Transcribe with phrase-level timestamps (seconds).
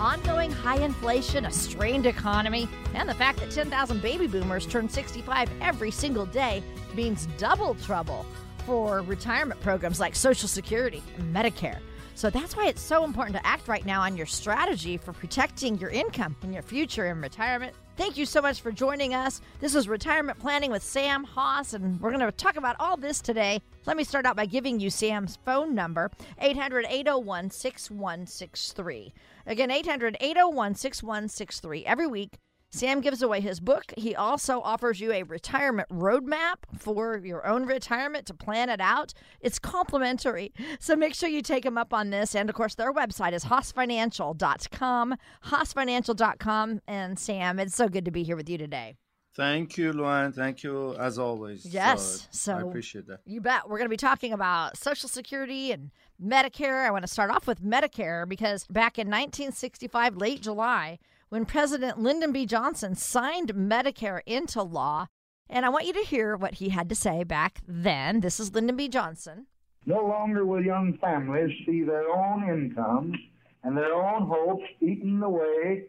[0.00, 5.50] Ongoing high inflation, a strained economy, and the fact that 10,000 baby boomers turn 65
[5.60, 6.62] every single day
[6.94, 8.24] means double trouble
[8.64, 11.80] for retirement programs like Social Security and Medicare.
[12.18, 15.78] So that's why it's so important to act right now on your strategy for protecting
[15.78, 17.76] your income and your future in retirement.
[17.96, 19.40] Thank you so much for joining us.
[19.60, 23.20] This is Retirement Planning with Sam Hoss, and we're going to talk about all this
[23.20, 23.62] today.
[23.86, 29.14] Let me start out by giving you Sam's phone number 800 801 6163.
[29.46, 31.86] Again, 800 801 6163.
[31.86, 32.32] Every week,
[32.70, 33.94] Sam gives away his book.
[33.96, 39.14] He also offers you a retirement roadmap for your own retirement to plan it out.
[39.40, 40.52] It's complimentary.
[40.78, 42.34] So make sure you take him up on this.
[42.34, 45.14] And of course, their website is hossfinancial.com.
[45.46, 46.80] Hossfinancial.com.
[46.86, 48.96] And Sam, it's so good to be here with you today.
[49.34, 50.34] Thank you, Luann.
[50.34, 51.64] Thank you as always.
[51.64, 52.26] Yes.
[52.32, 53.20] So, so I appreciate that.
[53.24, 53.68] You bet.
[53.68, 55.90] We're going to be talking about Social Security and
[56.20, 56.84] Medicare.
[56.84, 60.98] I want to start off with Medicare because back in 1965, late July,
[61.28, 62.46] when President Lyndon B.
[62.46, 65.06] Johnson signed Medicare into law.
[65.50, 68.20] And I want you to hear what he had to say back then.
[68.20, 68.88] This is Lyndon B.
[68.88, 69.46] Johnson.
[69.86, 73.16] No longer will young families see their own incomes
[73.62, 75.84] and their own hopes eaten away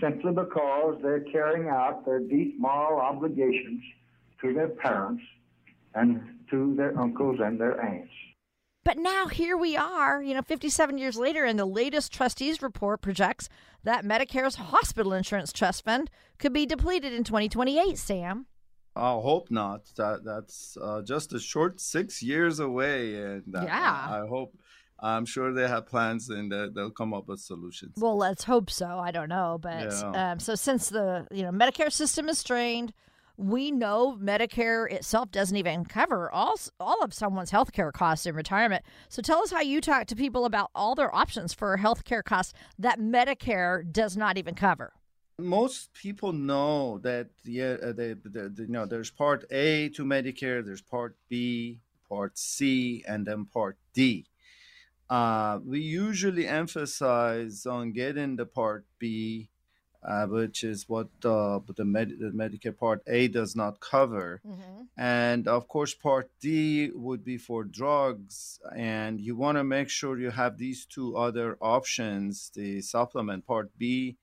[0.00, 3.82] simply because they're carrying out their deep moral obligations
[4.40, 5.22] to their parents
[5.94, 8.10] and to their uncles and their aunts.
[8.84, 13.00] But now here we are, you know, 57 years later, and the latest trustees report
[13.00, 13.48] projects
[13.84, 18.46] that Medicare's hospital insurance trust fund could be depleted in 2028, Sam.
[18.94, 19.86] I hope not.
[19.96, 24.54] That that's uh, just a short six years away, and uh, yeah, I hope.
[25.04, 27.94] I'm sure they have plans and they'll come up with solutions.
[27.96, 28.86] Well, let's hope so.
[29.00, 30.32] I don't know, but yeah.
[30.32, 32.92] um, so since the you know Medicare system is strained,
[33.36, 38.34] we know Medicare itself doesn't even cover all all of someone's health care costs in
[38.34, 38.84] retirement.
[39.08, 42.22] So tell us how you talk to people about all their options for health care
[42.22, 44.92] costs that Medicare does not even cover.
[45.38, 50.04] Most people know that yeah, uh, they, they, they, you know there's Part A to
[50.04, 54.26] Medicare, there's Part B, Part C, and then Part D.
[55.08, 59.48] Uh, we usually emphasize on getting the Part B
[60.04, 64.40] uh, which is what uh, the, Med- the, Medicare Part A does not cover.
[64.46, 64.82] Mm-hmm.
[64.96, 68.58] And of course, Part D would be for drugs.
[68.76, 73.70] And you want to make sure you have these two other options the supplement, Part
[73.78, 74.16] B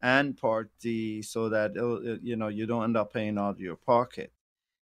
[0.00, 1.74] and Part D, so that
[2.22, 4.32] you know you don't end up paying out of your pocket.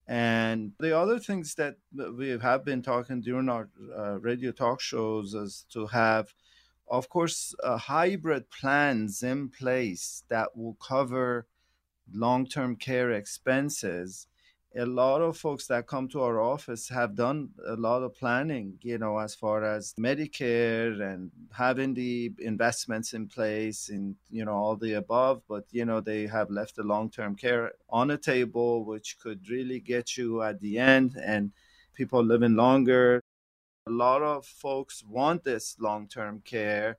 [0.08, 5.34] And the other things that we have been talking during our uh, radio talk shows
[5.34, 6.34] is to have
[6.92, 11.46] of course, uh, hybrid plans in place that will cover
[12.12, 14.26] long term care expenses.
[14.76, 18.78] A lot of folks that come to our office have done a lot of planning,
[18.82, 24.52] you know, as far as Medicare and having the investments in place and, you know,
[24.54, 25.42] all the above.
[25.48, 29.48] But, you know, they have left the long term care on the table, which could
[29.48, 31.52] really get you at the end and
[31.94, 33.21] people living longer
[33.86, 36.98] a lot of folks want this long term care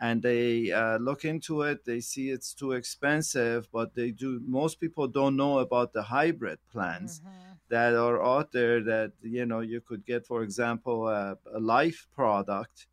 [0.00, 4.80] and they uh, look into it they see it's too expensive but they do most
[4.80, 7.52] people don't know about the hybrid plans mm-hmm.
[7.68, 12.06] that are out there that you know you could get for example a, a life
[12.14, 12.86] product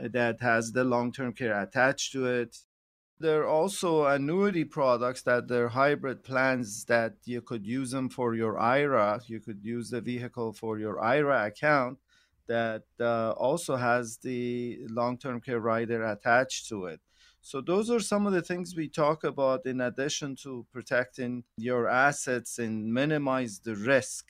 [0.00, 2.58] that has the long-term care attached to it.
[3.20, 8.36] There are also annuity products that they're hybrid plans that you could use them for
[8.36, 11.98] your ira you could use the vehicle for your ira account
[12.48, 17.00] that uh, also has the long-term care rider attached to it.
[17.40, 21.88] So those are some of the things we talk about in addition to protecting your
[21.88, 24.26] assets and minimize the risk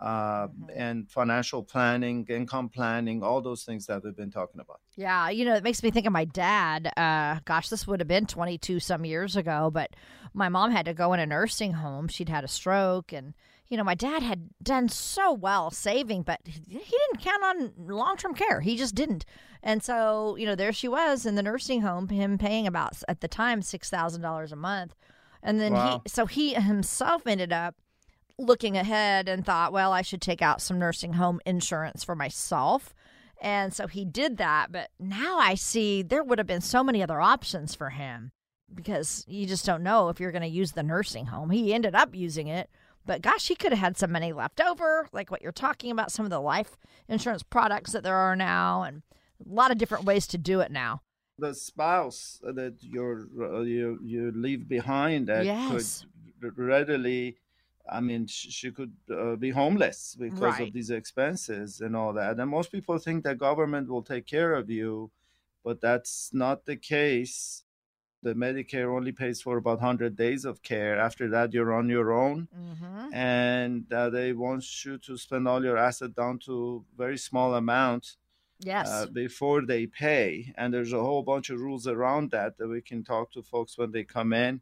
[0.00, 0.64] uh, mm-hmm.
[0.74, 4.80] and financial planning, income planning, all those things that we've been talking about.
[4.96, 6.92] Yeah, you know, it makes me think of my dad.
[6.96, 9.90] Uh, gosh, this would have been 22 some years ago, but
[10.32, 12.08] my mom had to go in a nursing home.
[12.08, 13.34] She'd had a stroke and
[13.68, 18.16] you know, my dad had done so well saving, but he didn't count on long
[18.16, 18.60] term care.
[18.60, 19.24] He just didn't.
[19.62, 23.20] And so, you know, there she was in the nursing home, him paying about, at
[23.20, 24.94] the time, $6,000 a month.
[25.42, 26.02] And then wow.
[26.04, 27.74] he, so he himself ended up
[28.38, 32.94] looking ahead and thought, well, I should take out some nursing home insurance for myself.
[33.40, 34.70] And so he did that.
[34.70, 38.32] But now I see there would have been so many other options for him
[38.74, 41.50] because you just don't know if you're going to use the nursing home.
[41.50, 42.68] He ended up using it
[43.06, 46.12] but gosh, he could have had some money left over, like what you're talking about,
[46.12, 46.76] some of the life
[47.08, 49.02] insurance products that there are now, and
[49.44, 51.02] a lot of different ways to do it now.
[51.38, 56.06] The spouse that you're uh, you you leave behind that yes.
[56.40, 57.36] could readily,
[57.90, 60.68] I mean, she could uh, be homeless because right.
[60.68, 62.38] of these expenses and all that.
[62.38, 65.10] And most people think that government will take care of you,
[65.64, 67.63] but that's not the case
[68.24, 70.98] the Medicare only pays for about 100 days of care.
[70.98, 72.48] After that, you're on your own.
[72.58, 73.14] Mm-hmm.
[73.14, 78.16] And uh, they want you to spend all your asset down to very small amount
[78.60, 82.68] yes uh, before they pay and there's a whole bunch of rules around that that
[82.68, 84.60] we can talk to folks when they come in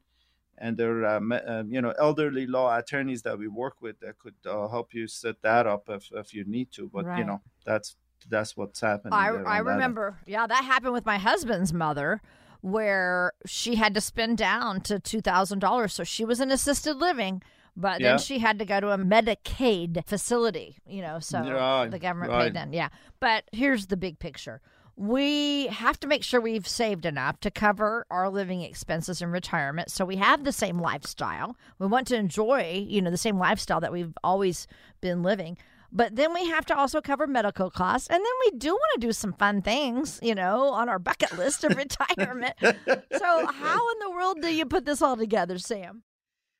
[0.58, 4.18] and there are uh, uh, you know elderly law attorneys that we work with that
[4.18, 7.18] could uh, help you set that up if, if you need to but right.
[7.18, 7.96] you know that's
[8.28, 10.30] that's what's happening i, I remember that.
[10.30, 12.22] yeah that happened with my husband's mother
[12.62, 17.42] where she had to spend down to $2000 so she was in assisted living
[17.76, 18.10] but yeah.
[18.10, 22.32] then she had to go to a Medicaid facility, you know, so right, the government
[22.32, 22.44] right.
[22.44, 22.72] paid then.
[22.72, 22.88] Yeah.
[23.20, 24.60] But here's the big picture.
[24.94, 29.90] We have to make sure we've saved enough to cover our living expenses in retirement.
[29.90, 31.56] So we have the same lifestyle.
[31.78, 34.66] We want to enjoy, you know, the same lifestyle that we've always
[35.00, 35.56] been living.
[35.94, 38.08] But then we have to also cover medical costs.
[38.08, 41.36] And then we do want to do some fun things, you know, on our bucket
[41.36, 42.54] list of retirement.
[42.60, 46.02] so, how in the world do you put this all together, Sam?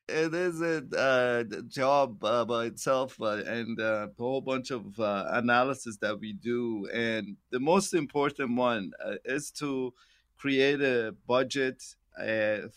[0.09, 4.99] it is a uh, job uh, by itself uh, and uh, a whole bunch of
[4.99, 9.93] uh, analysis that we do and the most important one uh, is to
[10.37, 11.81] create a budget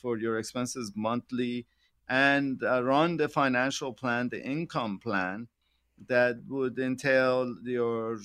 [0.00, 1.67] for your expenses monthly
[2.08, 5.49] and run the financial plan the income plan
[6.08, 8.19] that would entail your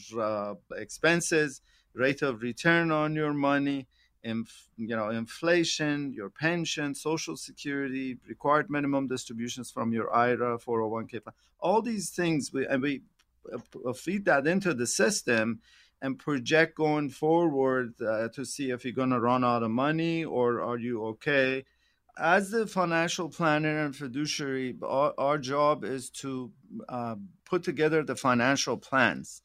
[0.75, 1.62] expenses
[1.94, 3.88] rate of return on your money
[4.23, 11.23] inf, you know inflation, your pension, social security, required minimum distributions from your IRA, 401k
[11.23, 13.01] plan, all these things we and we
[13.53, 15.59] uh, feed that into the system
[16.01, 20.23] and project going forward uh, to see if you're going to run out of money
[20.23, 21.63] or are you okay.
[22.18, 26.52] As the financial planner and fiduciary, our, our job is to
[26.90, 27.16] uh,
[27.46, 29.42] put together the financial plans.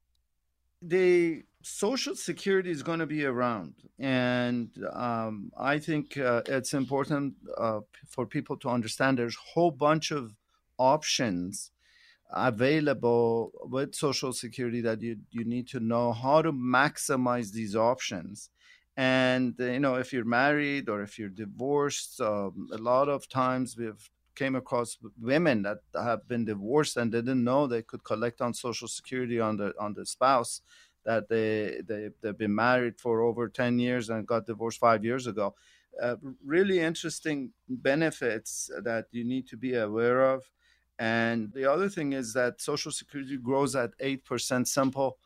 [0.82, 7.34] The Social Security is going to be around, and um, I think uh, it's important
[7.58, 10.36] uh, for people to understand there's a whole bunch of
[10.78, 11.72] options
[12.30, 18.50] available with social security that you you need to know how to maximize these options.
[18.98, 23.78] And you know if you're married or if you're divorced um, a lot of times
[23.78, 28.42] we've came across women that have been divorced and they didn't know they could collect
[28.42, 30.62] on social security on the on the spouse
[31.06, 35.28] that they, they they've been married for over 10 years and got divorced five years
[35.28, 35.56] ago.
[36.02, 40.52] Uh, really interesting benefits that you need to be aware of
[41.00, 45.18] and the other thing is that Social Security grows at 8% simple.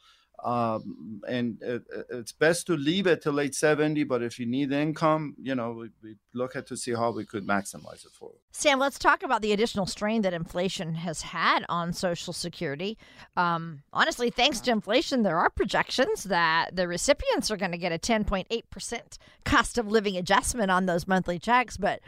[0.43, 4.73] Um, and it, it's best to leave it till late 70 but if you need
[4.73, 8.31] income you know we, we, look at to see how we could maximize it for
[8.33, 12.97] you sam let's talk about the additional strain that inflation has had on social security
[13.37, 17.93] um, honestly thanks to inflation there are projections that the recipients are going to get
[17.93, 22.01] a 10.8% cost of living adjustment on those monthly checks but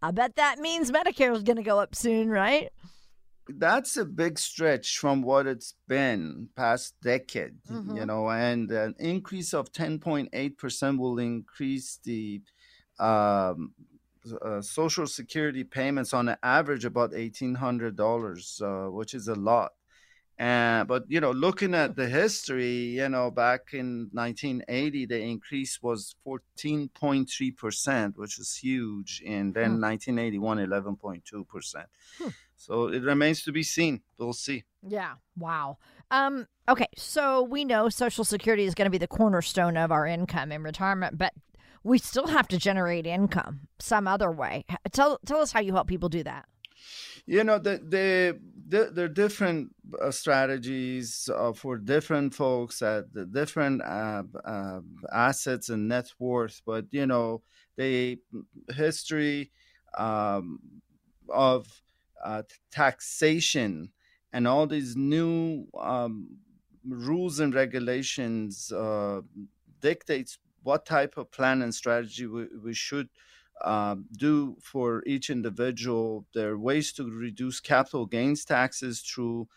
[0.00, 2.70] i bet that means medicare is going to go up soon right
[3.56, 7.96] that's a big stretch from what it's been past decade mm-hmm.
[7.96, 12.40] you know and an increase of 10.8% will increase the
[12.98, 13.72] um,
[14.42, 19.72] uh, social security payments on an average about $1800 uh, which is a lot
[20.40, 25.82] Uh, but you know, looking at the history, you know, back in 1980, the increase
[25.82, 29.82] was 14.3 percent, which is huge, and then hmm.
[29.82, 31.88] 1981, 11.2 percent.
[32.18, 32.28] Hmm.
[32.60, 34.02] So it remains to be seen.
[34.18, 34.64] We'll see.
[34.86, 35.14] Yeah.
[35.36, 35.78] Wow.
[36.10, 36.46] Um.
[36.68, 36.88] Okay.
[36.94, 40.62] So we know Social Security is going to be the cornerstone of our income in
[40.62, 41.32] retirement, but
[41.82, 44.66] we still have to generate income some other way.
[44.92, 46.44] Tell tell us how you help people do that.
[47.24, 48.38] You know, the the,
[48.68, 54.80] the there are different uh, strategies uh, for different folks at the different uh, uh,
[55.10, 57.42] assets and net worth, but you know,
[57.78, 58.18] the
[58.68, 59.50] history
[59.96, 60.60] um,
[61.30, 61.66] of
[62.24, 63.90] uh, taxation
[64.32, 66.38] and all these new um,
[66.86, 69.20] rules and regulations uh,
[69.80, 73.08] dictates what type of plan and strategy we, we should
[73.64, 76.26] um, do for each individual.
[76.34, 79.48] There are ways to reduce capital gains taxes through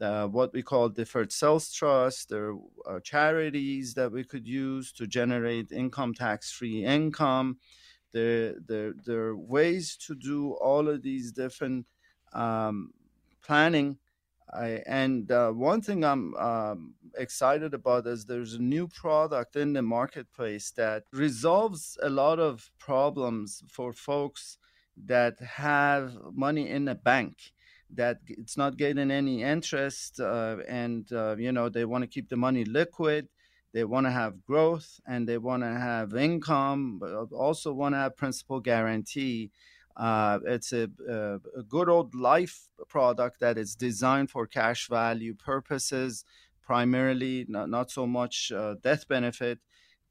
[0.00, 2.28] uh, what we call deferred sales trust.
[2.28, 2.54] There
[2.86, 7.58] are charities that we could use to generate income tax free income.
[8.12, 11.86] There, there, there are ways to do all of these different
[12.32, 12.92] um,
[13.42, 13.98] planning.
[14.52, 19.74] I, and uh, one thing I'm um, excited about is there's a new product in
[19.74, 24.56] the marketplace that resolves a lot of problems for folks
[24.96, 27.52] that have money in a bank
[27.90, 32.28] that it's not getting any interest uh, and uh, you know they want to keep
[32.28, 33.28] the money liquid
[33.72, 37.98] they want to have growth and they want to have income but also want to
[37.98, 39.50] have principal guarantee
[39.98, 45.34] uh, it's a, a, a, good old life product that is designed for cash value
[45.34, 46.24] purposes,
[46.62, 49.58] primarily, not, not so much uh, death benefit.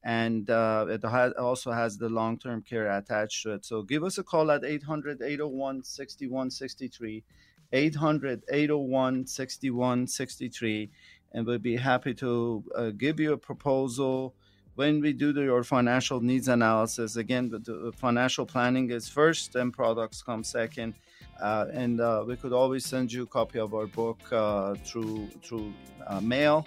[0.04, 3.64] And uh, it ha- also has the long term care attached to it.
[3.64, 7.24] So give us a call at 800 801 6163.
[7.72, 10.90] 800 801 6163.
[11.32, 14.34] And we'll be happy to uh, give you a proposal
[14.78, 19.52] when we do the, your financial needs analysis, again, the, the financial planning is first,
[19.52, 20.94] then products come second.
[21.42, 25.26] Uh, and uh, we could always send you a copy of our book uh, through
[25.42, 25.72] through
[26.06, 26.64] uh, mail.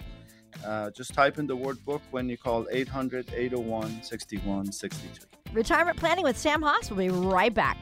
[0.62, 5.54] Uh, just type in the word book when you call 800 801 6163.
[5.54, 7.78] Retirement Planning with Sam Hoss will be right back.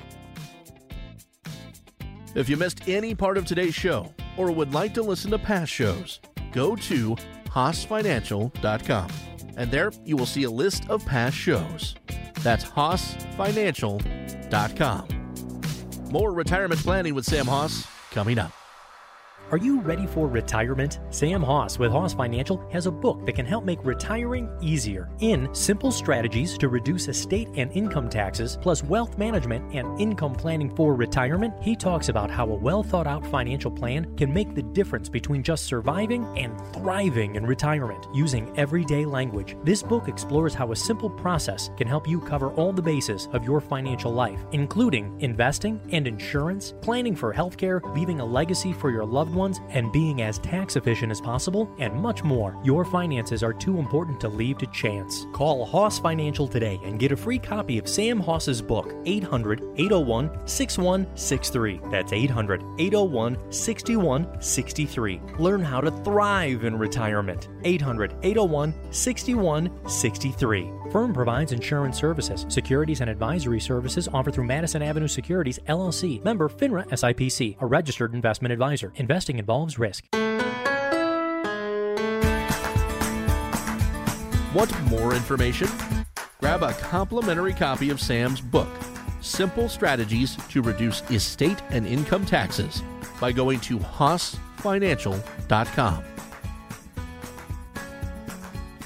[2.36, 5.72] If you missed any part of today's show or would like to listen to past
[5.72, 6.20] shows,
[6.52, 9.10] go to HossFinancial.com
[9.60, 11.94] and there you will see a list of past shows.
[12.42, 15.08] That's HossFinancial.com.
[16.10, 18.59] More retirement planning with Sam Hoss coming up.
[19.52, 21.00] Are you ready for retirement?
[21.10, 25.52] Sam Hoss with Hoss Financial has a book that can help make retiring easier in
[25.52, 30.94] Simple Strategies to Reduce Estate and Income Taxes, plus Wealth Management and Income Planning for
[30.94, 31.52] Retirement.
[31.60, 35.42] He talks about how a well thought out financial plan can make the difference between
[35.42, 39.56] just surviving and thriving in retirement using everyday language.
[39.64, 43.44] This book explores how a simple process can help you cover all the bases of
[43.44, 49.04] your financial life, including investing and insurance, planning for healthcare, leaving a legacy for your
[49.04, 52.60] loved ones ones and being as tax efficient as possible, and much more.
[52.62, 55.26] Your finances are too important to leave to chance.
[55.32, 60.46] Call Hoss Financial today and get a free copy of Sam Hoss's book, 800 801
[60.46, 61.80] 6163.
[61.90, 65.20] That's 800 801 6163.
[65.38, 67.48] Learn how to thrive in retirement.
[67.64, 70.79] 800 801 6163.
[70.90, 76.24] Firm provides insurance services, securities, and advisory services offered through Madison Avenue Securities, LLC.
[76.24, 78.92] Member FINRA SIPC, a registered investment advisor.
[78.96, 80.04] Investing involves risk.
[84.52, 85.68] Want more information?
[86.40, 88.66] Grab a complimentary copy of Sam's book,
[89.20, 92.82] Simple Strategies to Reduce Estate and Income Taxes,
[93.20, 96.04] by going to HossFinancial.com.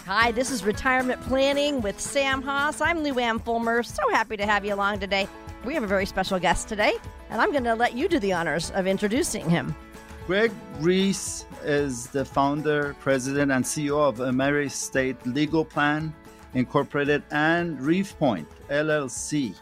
[0.06, 2.82] Hi, this is Retirement Planning with Sam Hoss.
[2.82, 3.82] I'm Lou Ann Fulmer.
[3.82, 5.26] So happy to have you along today.
[5.64, 6.92] We have a very special guest today,
[7.30, 9.74] and I'm going to let you do the honors of introducing him.
[10.26, 16.12] Greg Reese is the founder, president, and CEO of AmeriEstate Legal Plan
[16.52, 19.54] Incorporated and Reef Point LLC.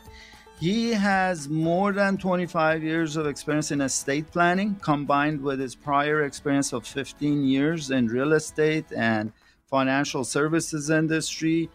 [0.58, 6.24] He has more than 25 years of experience in estate planning, combined with his prior
[6.24, 9.32] experience of 15 years in real estate and
[9.72, 11.70] financial services industry.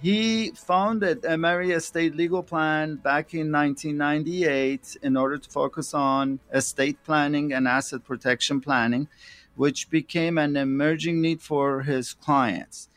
[0.00, 7.52] He founded AmeriEstate Legal Plan back in 1998 in order to focus on estate planning
[7.52, 9.06] and asset protection planning,
[9.54, 12.88] which became an emerging need for his clients.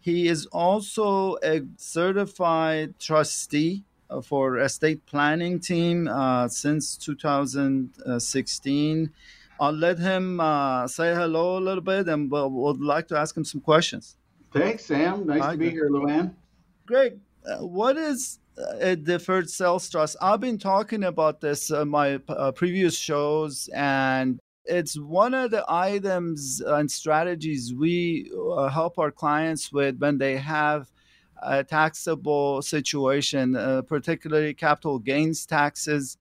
[0.00, 3.84] He is also a certified trustee
[4.24, 9.10] for estate planning team uh, since 2016
[9.62, 13.36] I'll let him uh, say hello a little bit and we'll, would like to ask
[13.36, 14.16] him some questions.
[14.52, 15.24] Thanks, Sam.
[15.24, 16.34] Nice Hi, to be here, Luann.
[16.84, 17.18] Great.
[17.46, 18.40] Uh, what is
[18.80, 20.16] a deferred sales trust?
[20.20, 25.64] I've been talking about this in my uh, previous shows, and it's one of the
[25.68, 30.90] items and strategies we uh, help our clients with when they have
[31.40, 36.16] a taxable situation, uh, particularly capital gains taxes.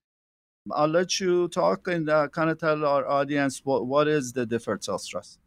[0.69, 4.45] I'll let you talk and uh, kind of tell our audience what, what is the
[4.45, 5.39] deferred sales trust.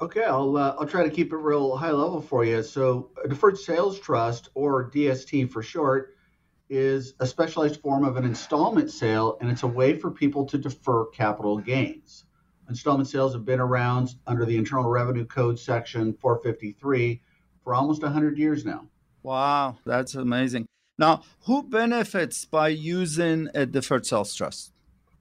[0.00, 2.62] Okay, I'll uh, I'll try to keep it real high level for you.
[2.62, 6.16] So, a deferred sales trust, or DST for short,
[6.68, 10.58] is a specialized form of an installment sale, and it's a way for people to
[10.58, 12.24] defer capital gains.
[12.68, 17.20] Installment sales have been around under the Internal Revenue Code section 453
[17.62, 18.86] for almost 100 years now.
[19.22, 20.66] Wow, that's amazing.
[21.02, 24.72] Now, who benefits by using a deferred sales trust?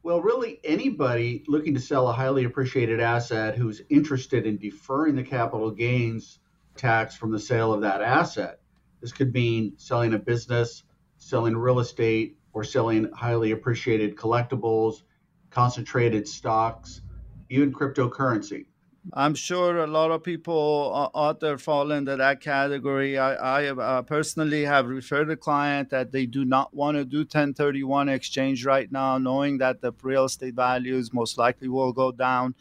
[0.04, 5.24] Well, really, anybody looking to sell a highly appreciated asset who's interested in deferring the
[5.24, 6.38] capital gains
[6.78, 8.60] tax from the sale of that asset.
[9.02, 10.84] This could mean selling a business,
[11.18, 15.02] selling real estate, or selling highly appreciated collectibles,
[15.50, 17.02] concentrated stocks,
[17.50, 18.68] even cryptocurrency.
[19.14, 23.18] I'm sure a lot of people out there fall into that category.
[23.18, 27.20] I, I uh, personally have referred a client that they do not want to do
[27.20, 32.54] 1031 exchange right now, knowing that the real estate values most likely will go down.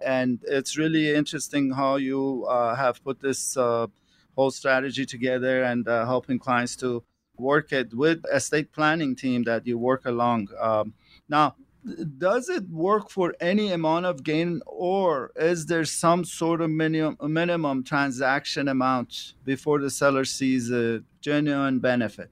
[0.00, 3.86] And it's really interesting how you uh, have put this uh,
[4.34, 7.04] whole strategy together and uh, helping clients to
[7.36, 10.48] work it with estate planning team that you work along.
[10.58, 10.94] Um,
[11.28, 11.54] now,
[12.18, 17.16] does it work for any amount of gain or is there some sort of minimum
[17.22, 22.30] minimum transaction amount before the seller sees a genuine benefit?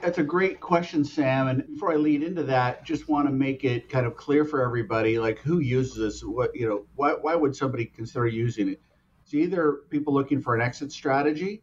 [0.00, 3.64] That's a great question sam and before i lead into that just want to make
[3.64, 6.20] it kind of clear for everybody like who uses this?
[6.22, 8.80] What you know why, why would somebody consider using it?
[9.24, 11.62] It's either people looking for an exit strategy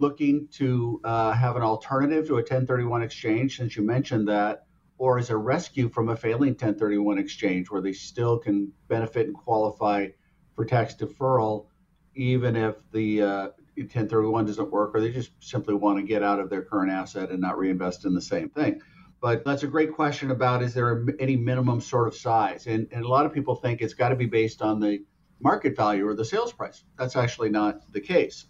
[0.00, 4.67] looking to uh, have an alternative to a 1031 exchange since you mentioned that
[4.98, 9.34] or as a rescue from a failing 1031 exchange where they still can benefit and
[9.34, 10.06] qualify
[10.54, 11.66] for tax deferral
[12.14, 16.40] even if the uh, 1031 doesn't work or they just simply want to get out
[16.40, 18.80] of their current asset and not reinvest in the same thing.
[19.20, 22.66] But that's a great question about is there any minimum sort of size?
[22.66, 25.04] And, and a lot of people think it's got to be based on the
[25.40, 26.84] market value or the sales price.
[26.98, 28.46] That's actually not the case.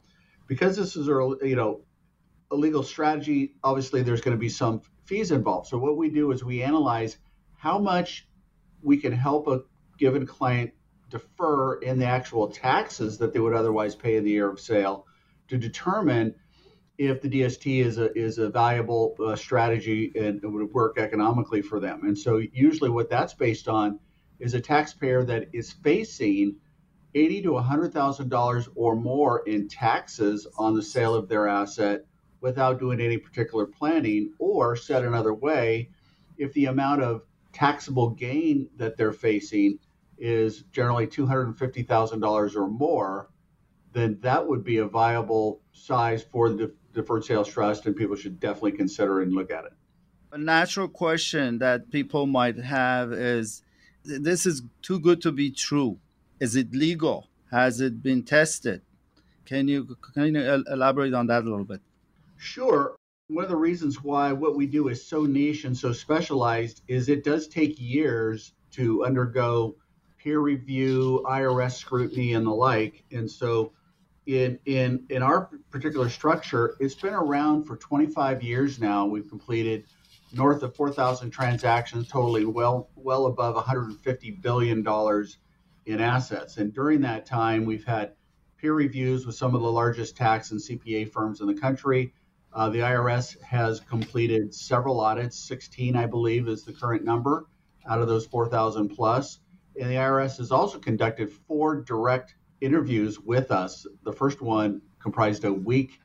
[0.46, 1.82] Because this is a you know
[2.50, 5.66] a legal strategy obviously there's going to be some fees involved.
[5.66, 7.16] So what we do is we analyze
[7.56, 8.28] how much
[8.82, 9.62] we can help a
[9.98, 10.70] given client
[11.08, 15.06] defer in the actual taxes that they would otherwise pay in the year of sale
[15.48, 16.34] to determine
[16.98, 21.80] if the DST is a is a valuable uh, strategy and would work economically for
[21.80, 22.02] them.
[22.04, 23.98] And so usually what that's based on
[24.38, 26.56] is a taxpayer that is facing
[27.14, 32.04] eighty to hundred thousand dollars or more in taxes on the sale of their asset
[32.40, 35.90] without doing any particular planning, or said another way,
[36.36, 37.22] if the amount of
[37.52, 39.78] taxable gain that they're facing
[40.18, 43.30] is generally $250,000 or more,
[43.92, 48.38] then that would be a viable size for the deferred sales trust, and people should
[48.40, 49.72] definitely consider and look at it.
[50.32, 53.62] A natural question that people might have is
[54.04, 55.98] this is too good to be true.
[56.38, 57.28] Is it legal?
[57.50, 58.82] Has it been tested?
[59.46, 61.80] Can you can you elaborate on that a little bit?
[62.38, 62.96] Sure.
[63.28, 67.08] One of the reasons why what we do is so niche and so specialized is
[67.08, 69.76] it does take years to undergo
[70.18, 73.04] peer review, IRS scrutiny, and the like.
[73.12, 73.72] And so,
[74.26, 79.04] in in in our particular structure, it's been around for 25 years now.
[79.04, 79.84] We've completed
[80.32, 85.38] north of 4,000 transactions, totaling well well above 150 billion dollars
[85.86, 86.56] in assets.
[86.58, 88.12] And during that time, we've had
[88.58, 92.12] peer reviews with some of the largest tax and CPA firms in the country.
[92.58, 97.46] Uh, the IRS has completed several audits, 16, I believe, is the current number
[97.88, 99.38] out of those 4,000 plus.
[99.80, 103.86] And the IRS has also conducted four direct interviews with us.
[104.02, 106.00] The first one comprised a week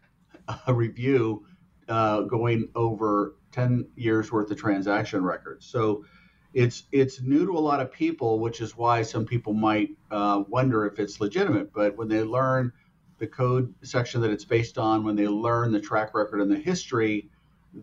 [0.47, 1.43] uh, review
[1.89, 5.65] uh, going over 10 years worth of transaction records.
[5.65, 6.05] So
[6.53, 10.43] it's it's new to a lot of people, which is why some people might uh,
[10.47, 11.73] wonder if it's legitimate.
[11.73, 12.73] But when they learn
[13.17, 16.57] the code section that it's based on, when they learn the track record and the
[16.57, 17.29] history,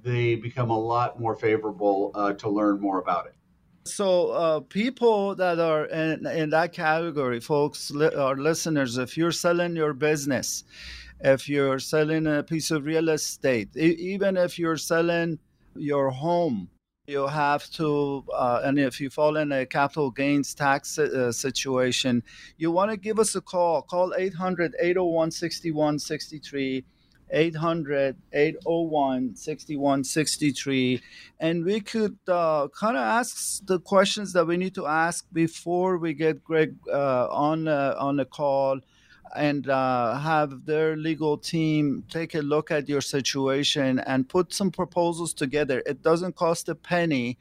[0.02, 3.34] they become a lot more favorable uh, to learn more about it.
[3.86, 9.32] So, uh, people that are in, in that category, folks, li- our listeners, if you're
[9.32, 10.64] selling your business,
[11.20, 15.38] if you're selling a piece of real estate, e- even if you're selling
[15.74, 16.68] your home,
[17.10, 22.22] you have to, uh, and if you fall in a capital gains tax uh, situation,
[22.56, 23.82] you want to give us a call.
[23.82, 26.84] Call 800 801 6163.
[27.32, 31.00] 800 801 6163
[31.38, 35.96] and we could uh, kind of ask the questions that we need to ask before
[35.98, 38.80] we get greg uh, on uh, on the call
[39.34, 44.70] and uh, have their legal team take a look at your situation and put some
[44.70, 45.82] proposals together.
[45.86, 47.38] It doesn't cost a penny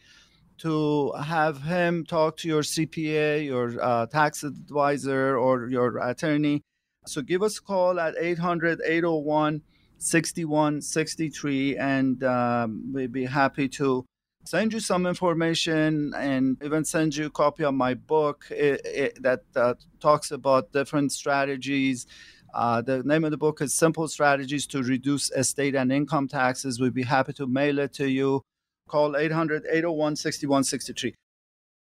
[0.59, 6.61] to have him talk to your CPA, your uh, tax advisor, or your attorney.
[7.07, 9.61] So give us a call at 800 801
[9.97, 14.05] 6163 and um, we'd be happy to
[14.45, 19.21] send you some information and even send you a copy of my book it, it,
[19.21, 22.07] that uh, talks about different strategies.
[22.53, 26.79] Uh, the name of the book is Simple Strategies to Reduce Estate and Income Taxes.
[26.79, 28.41] We'd be happy to mail it to you.
[28.87, 31.13] Call 800 801 6163.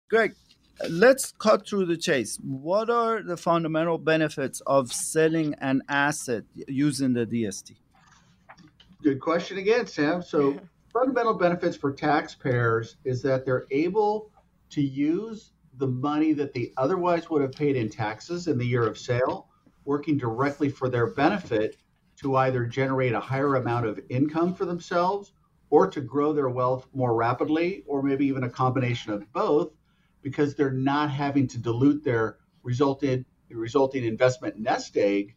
[0.10, 0.36] Greg,
[0.90, 2.38] let's cut through the chase.
[2.44, 7.76] What are the fundamental benefits of selling an asset using the DST?
[9.02, 10.22] Good question again, Sam.
[10.22, 10.60] So,
[10.92, 14.32] fundamental benefits for taxpayers is that they're able
[14.72, 18.86] to use the money that they otherwise would have paid in taxes in the year
[18.86, 19.48] of sale,
[19.86, 21.78] working directly for their benefit
[22.18, 25.34] to either generate a higher amount of income for themselves
[25.70, 29.72] or to grow their wealth more rapidly, or maybe even a combination of both,
[30.22, 35.36] because they're not having to dilute their resulted resulting investment nest egg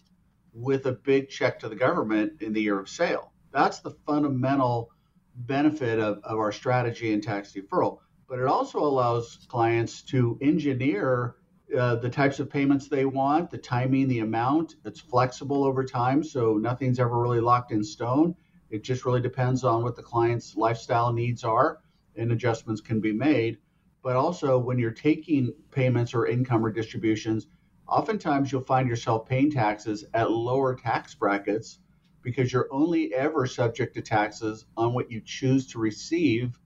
[0.53, 3.33] with a big check to the government in the year of sale.
[3.53, 4.90] That's the fundamental
[5.37, 7.99] benefit of, of our strategy in tax deferral.
[8.29, 11.37] But it also allows clients to engineer
[11.77, 14.77] uh, the types of payments they want, the timing, the amount.
[14.85, 18.35] It's flexible over time, so nothing's ever really locked in stone.
[18.70, 21.81] It just really depends on what the client's lifestyle needs are,
[22.16, 23.59] and adjustments can be made.
[24.03, 27.47] But also, when you're taking payments or income or distributions,
[27.88, 31.79] oftentimes you'll find yourself paying taxes at lower tax brackets
[32.25, 36.59] because you're only ever subject to taxes on what you choose to receive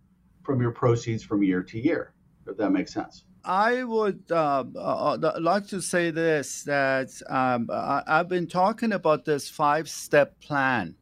[0.44, 2.14] from your proceeds from year to year,
[2.47, 3.25] if that makes sense.
[3.44, 8.92] I would uh, uh, uh like to say this that um, I, have been talking
[8.92, 10.94] about this five step plan.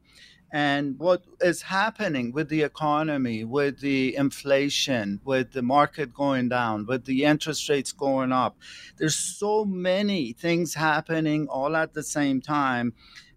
[0.52, 6.86] And what is happening with the economy, with the inflation, with the market going down,
[6.86, 8.56] with the interest rates going up,
[8.96, 12.94] there's so many things happening all at the same time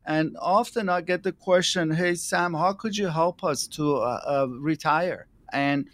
[0.09, 4.21] and often I get the question, "Hey Sam, how could you help us to uh,
[4.35, 5.87] uh, retire?" And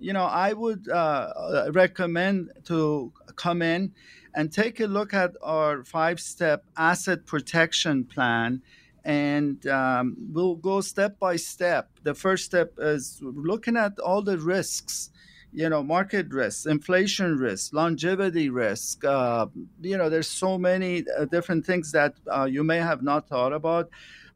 [0.00, 3.92] you know, I would uh, uh, recommend to come in
[4.34, 8.62] and take a look at our five-step asset protection plan
[9.04, 11.90] and um, we'll go step by step.
[12.02, 15.10] The first step is looking at all the risks
[15.52, 19.46] you know market risk inflation risk longevity risk uh,
[19.80, 23.52] you know there's so many uh, different things that uh, you may have not thought
[23.52, 23.90] about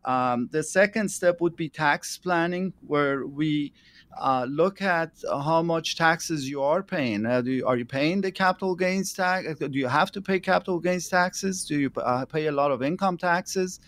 [0.05, 3.73] um, the second step would be tax planning where we
[4.21, 7.25] uh, look at how much taxes you are paying.
[7.25, 9.49] Uh, you, are you paying the capital gains tax?
[9.49, 11.65] Uh, do you have to pay capital gains taxes?
[11.65, 13.81] Do you pay a lot of income taxes?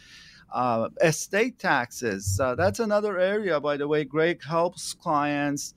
[1.03, 2.41] estate taxes.
[2.57, 4.05] that's another area, by the way.
[4.05, 5.75] Greg helps clients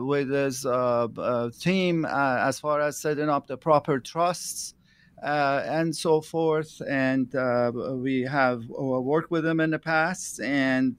[0.00, 4.74] with his uh, uh, team uh, as far as setting up the proper trusts
[5.22, 6.80] uh, and so forth.
[6.88, 10.96] And uh, we have worked with them in the past and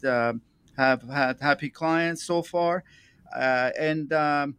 [0.77, 2.83] have had happy clients so far.
[3.35, 4.55] and um,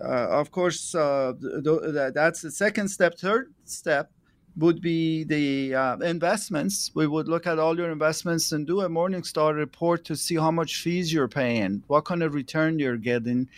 [0.00, 3.16] uh, of course, uh th- that's the second step.
[3.16, 4.10] Third step
[4.56, 6.90] would be the uh, investments.
[6.94, 10.50] We would look at all your investments and do a Morningstar report to see how
[10.50, 13.48] much fees you're paying, what kind of return you're getting,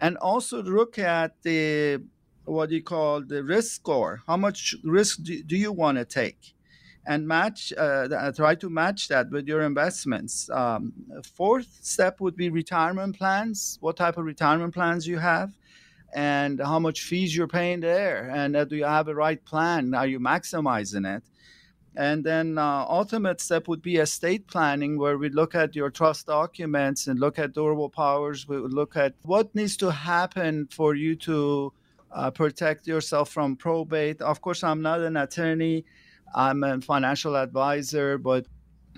[0.00, 2.02] and also look at the
[2.44, 4.22] what you call the risk score.
[4.26, 6.54] How much risk do, do you want to take?
[7.06, 10.48] And match, uh, try to match that with your investments.
[10.50, 10.92] Um,
[11.34, 13.78] fourth step would be retirement plans.
[13.80, 15.52] What type of retirement plans you have?
[16.12, 19.94] And how much fees you're paying there and uh, do you have a right plan?
[19.94, 21.22] Are you maximizing it?
[21.94, 26.26] And then uh, ultimate step would be estate planning where we look at your trust
[26.26, 28.48] documents and look at durable powers.
[28.48, 31.72] We would look at what needs to happen for you to
[32.10, 34.20] uh, protect yourself from probate.
[34.22, 35.84] Of course i'm not an attorney.
[36.34, 38.46] I'm a financial advisor but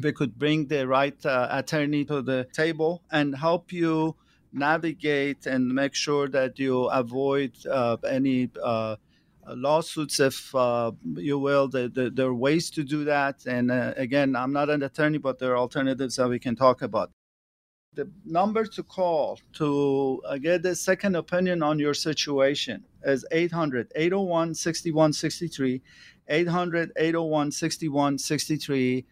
[0.02, 4.16] we could bring the right uh, attorney to the table and help you
[4.54, 8.96] navigate and make sure that you avoid uh, any uh,
[9.48, 11.68] lawsuits if uh, you will.
[11.68, 13.44] The, the, there are ways to do that.
[13.46, 16.82] And uh, again, I'm not an attorney, but there are alternatives that we can talk
[16.82, 17.10] about.
[17.94, 23.92] The number to call to uh, get a second opinion on your situation is 800
[23.94, 25.82] 801 6163.
[26.28, 29.06] 800 801 6163.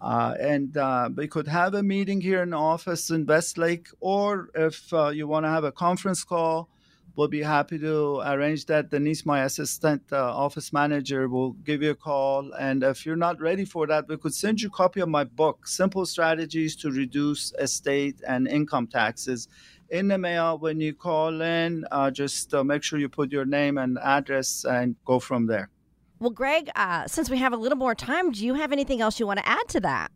[0.00, 4.92] Uh, and uh, we could have a meeting here in office in Westlake, or if
[4.92, 6.68] uh, you want to have a conference call,
[7.16, 8.90] we'll be happy to arrange that.
[8.90, 12.52] Denise, my assistant uh, office manager, will give you a call.
[12.52, 15.24] And if you're not ready for that, we could send you a copy of my
[15.24, 19.48] book, Simple Strategies to Reduce Estate and Income Taxes,
[19.88, 20.58] in the mail.
[20.58, 24.66] When you call in, uh, just uh, make sure you put your name and address
[24.68, 25.70] and go from there.
[26.18, 29.20] Well, Greg, uh, since we have a little more time, do you have anything else
[29.20, 30.10] you want to add to that?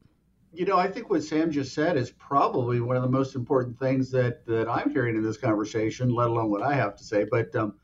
[0.53, 3.79] You know, I think what Sam just said is probably one of the most important
[3.79, 7.25] things that, that I'm hearing in this conversation, let alone what I have to say.
[7.31, 7.75] But um,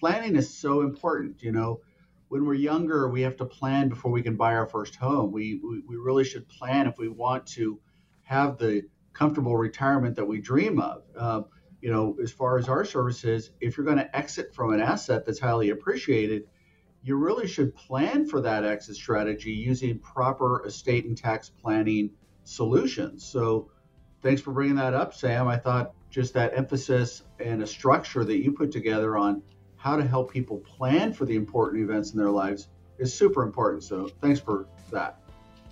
[0.00, 1.42] planning is so important.
[1.42, 1.80] You know,
[2.28, 5.30] when we're younger, we have to plan before we can buy our first home.
[5.30, 7.78] We, we, we really should plan if we want to
[8.22, 11.02] have the comfortable retirement that we dream of.
[11.16, 11.42] Uh,
[11.82, 15.26] you know, as far as our services, if you're going to exit from an asset
[15.26, 16.44] that's highly appreciated,
[17.06, 22.10] you really should plan for that exit strategy using proper estate and tax planning
[22.42, 23.24] solutions.
[23.24, 23.70] So,
[24.22, 25.46] thanks for bringing that up, Sam.
[25.46, 29.40] I thought just that emphasis and a structure that you put together on
[29.76, 33.84] how to help people plan for the important events in their lives is super important.
[33.84, 35.20] So, thanks for that.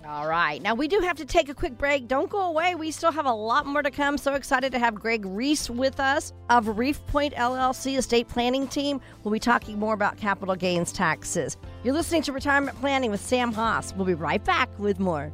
[0.07, 0.61] All right.
[0.61, 2.07] Now, we do have to take a quick break.
[2.07, 2.75] Don't go away.
[2.75, 4.19] We still have a lot more to come.
[4.19, 9.01] So excited to have Greg Reese with us of Reef Point LLC estate planning team.
[9.23, 11.57] We'll be talking more about capital gains taxes.
[11.83, 13.95] You're listening to Retirement Planning with Sam Hoss.
[13.95, 15.31] We'll be right back with more.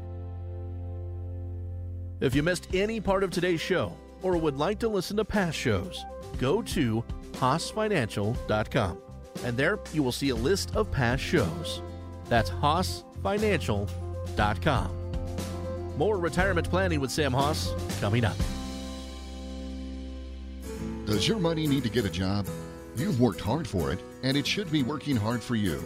[2.22, 5.58] If you missed any part of today's show or would like to listen to past
[5.58, 6.06] shows,
[6.38, 7.04] go to
[7.34, 8.98] HossFinancial.com.
[9.44, 11.82] And there you will see a list of past shows.
[12.30, 14.11] That's HossFinancial.com
[15.98, 18.38] more retirement planning with Sam Hoss coming up.
[21.06, 22.48] Does your money need to get a job?
[22.96, 25.84] You've worked hard for it, and it should be working hard for you.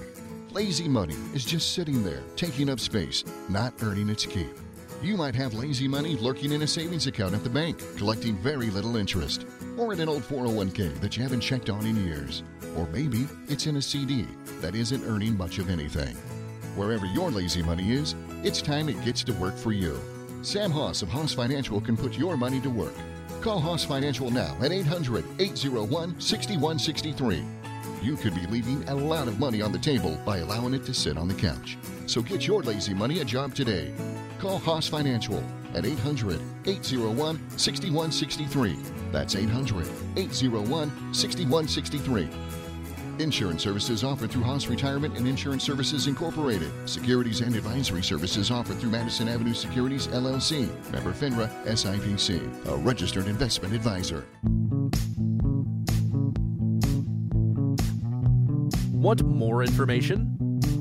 [0.52, 4.56] Lazy money is just sitting there, taking up space, not earning its keep.
[5.02, 8.70] You might have lazy money lurking in a savings account at the bank, collecting very
[8.70, 9.46] little interest,
[9.78, 12.44] or in an old 401k that you haven't checked on in years.
[12.78, 14.26] Or maybe it's in a CD
[14.62, 16.16] that isn't earning much of anything.
[16.76, 20.00] Wherever your lazy money is, it's time it gets to work for you.
[20.44, 22.94] Sam Hoss of Hoss Financial can put your money to work.
[23.42, 27.44] Call Hoss Financial now at 800 801 6163.
[28.04, 30.94] You could be leaving a lot of money on the table by allowing it to
[30.94, 31.76] sit on the couch.
[32.06, 33.92] So get your lazy money a job today.
[34.38, 38.78] Call Hoss Financial at 800 801 6163.
[39.12, 42.30] That's 800 801 6163.
[43.20, 46.72] Insurance services offered through Hoss Retirement and Insurance Services Incorporated.
[46.88, 50.70] Securities and advisory services offered through Madison Avenue Securities LLC.
[50.92, 54.26] Member FINRA SIPC, a registered investment advisor.
[58.92, 60.32] Want more information?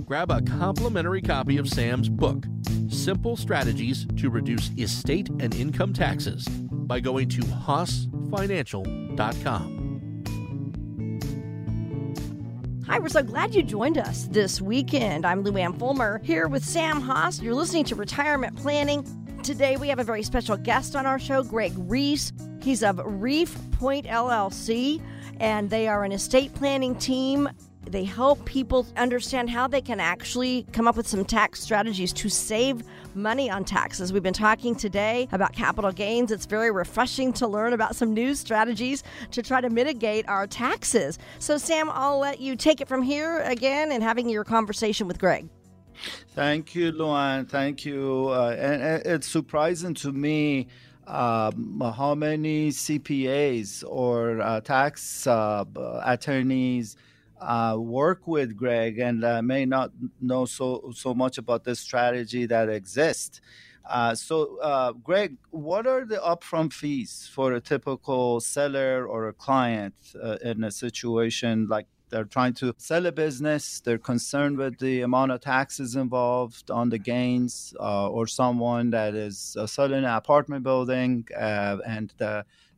[0.07, 2.47] Grab a complimentary copy of Sam's book,
[2.89, 9.84] Simple Strategies to Reduce Estate and Income Taxes, by going to HossFinancial.com.
[12.87, 15.25] Hi, we're so glad you joined us this weekend.
[15.25, 17.41] I'm Luann Fulmer here with Sam Hoss.
[17.41, 19.07] You're listening to Retirement Planning.
[19.43, 22.31] Today we have a very special guest on our show, Greg Reese.
[22.63, 25.01] He's of Reef Point LLC,
[25.41, 27.49] and they are an estate planning team
[27.87, 32.29] they help people understand how they can actually come up with some tax strategies to
[32.29, 32.83] save
[33.15, 34.13] money on taxes.
[34.13, 36.31] We've been talking today about capital gains.
[36.31, 41.19] It's very refreshing to learn about some new strategies to try to mitigate our taxes.
[41.39, 45.19] So, Sam, I'll let you take it from here again and having your conversation with
[45.19, 45.49] Greg.
[46.31, 47.49] Thank you, Luann.
[47.49, 48.29] Thank you.
[48.29, 50.67] Uh, and, and it's surprising to me
[51.07, 55.65] um, how many CPAs or uh, tax uh,
[56.05, 56.97] attorneys
[57.41, 62.47] uh, work with Greg and uh, may not know so so much about this strategy
[62.47, 63.41] that exists.
[63.89, 69.33] Uh, so, uh, Greg, what are the upfront fees for a typical seller or a
[69.33, 73.81] client uh, in a situation like they're trying to sell a business?
[73.81, 79.15] They're concerned with the amount of taxes involved on the gains, uh, or someone that
[79.15, 82.11] is selling an apartment building and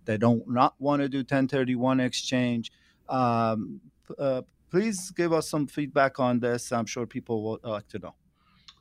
[0.06, 2.72] they don't not want to do 1031 exchange.
[3.08, 3.80] Um,
[4.18, 6.72] uh, please give us some feedback on this.
[6.72, 8.14] I'm sure people would like to know.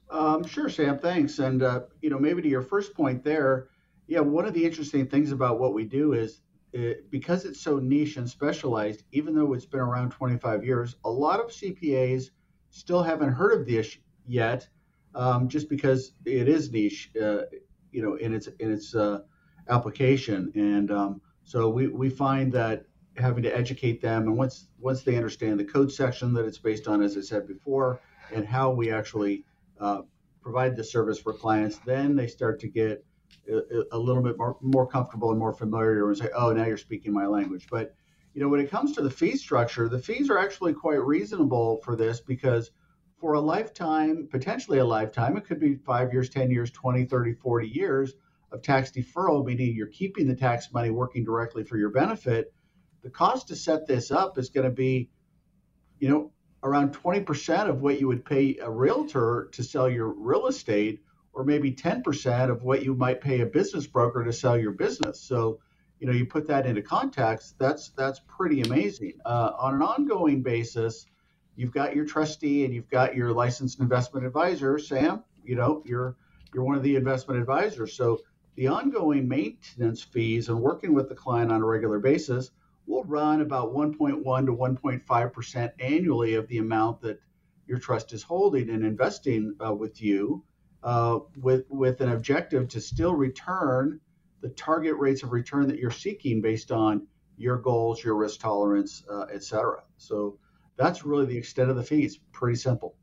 [0.10, 1.00] Um, sure, Sam.
[1.00, 1.40] Thanks.
[1.40, 3.70] And uh, you know, maybe to your first point there,
[4.08, 6.42] yeah, one of the interesting things about what we do is
[6.74, 9.04] it, because it's so niche and specialized.
[9.12, 12.30] Even though it's been around 25 years, a lot of CPAs
[12.70, 14.68] still haven't heard of this yet,
[15.16, 17.12] um, just because it is niche.
[17.20, 17.42] Uh,
[17.92, 19.20] you know, in its in its uh,
[19.70, 20.52] application.
[20.56, 22.86] And um, so we, we find that
[23.18, 26.88] having to educate them, and once once they understand the code section that it's based
[26.88, 28.00] on, as I said before,
[28.34, 29.44] and how we actually
[29.80, 30.02] uh,
[30.42, 33.04] provide the service for clients, then they start to get
[33.50, 36.78] a, a, little bit more more comfortable and more familiar and say, oh, now you're
[36.78, 37.68] speaking my language.
[37.70, 37.96] But
[38.34, 41.82] you know, when it comes to the fee structure, the fees are actually quite reasonable
[41.84, 42.72] for this because
[43.20, 47.34] for a lifetime, potentially a lifetime, it could be five years, 10 years, 20, 30,
[47.34, 48.14] 40 years
[48.52, 52.54] of tax deferral, meaning you're keeping the tax money working directly for your benefit.
[53.06, 55.12] The cost to set this up is going to be,
[56.00, 56.32] you know,
[56.64, 61.44] around 20% of what you would pay a realtor to sell your real estate, or
[61.44, 65.22] maybe 10% of what you might pay a business broker to sell your business.
[65.22, 65.60] So,
[66.00, 69.14] you know, you put that into context, that's that's pretty amazing.
[69.24, 71.06] Uh, on an ongoing basis,
[71.56, 75.24] you've got your trustee and you've got your licensed investment advisor, Sam.
[75.44, 76.16] You know, you're
[76.56, 77.94] you're one of the investment advisors.
[77.94, 78.22] So
[78.56, 82.50] the ongoing maintenance fees and working with the client on a regular basis
[82.88, 87.20] will run about 1.1 to 1.5 percent annually of the amount that
[87.68, 90.44] your trust is holding and investing uh, with you,
[90.84, 94.00] uh, with with an objective to still return
[94.42, 99.04] the target rates of return that you're seeking based on your goals, your risk tolerance,
[99.10, 99.82] uh, et cetera.
[99.98, 100.38] So
[100.78, 102.20] that's really the extent of the fees.
[102.32, 102.96] Pretty simple.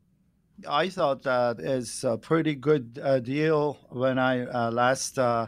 [0.67, 5.47] I thought that is a pretty good uh, deal when I uh, last uh,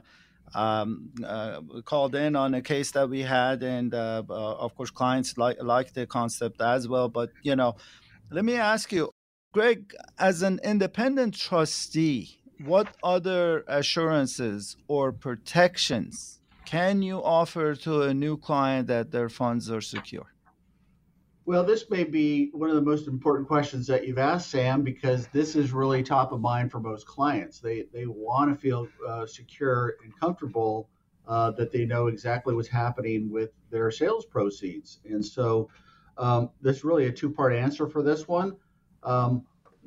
[0.54, 4.92] um, uh, called in on a case that we had, and uh, uh, of course,
[4.92, 7.10] clients like like the concept as well.
[7.10, 7.76] But you know,
[8.32, 9.12] let me ask you,
[9.54, 18.14] Greg, as an independent trustee, what other assurances or protections can you offer to a
[18.14, 20.35] new client that their funds are secure?
[21.48, 25.28] Well, this may be one of the most important questions that you've asked, Sam, because
[25.28, 27.60] this is really top of mind for most clients.
[27.60, 30.90] They they want to feel uh, secure and comfortable
[31.28, 35.02] uh, that they know exactly what's happening with their sales proceeds.
[35.06, 35.70] And so,
[36.18, 38.56] um, there's really a two-part answer for this one.
[39.04, 39.46] Um,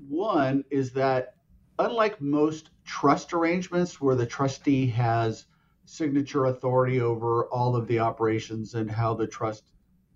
[0.09, 1.35] one is that
[1.81, 5.47] unlike most trust arrangements where the trustee has
[5.87, 9.65] signature authority over all of the operations and how the trust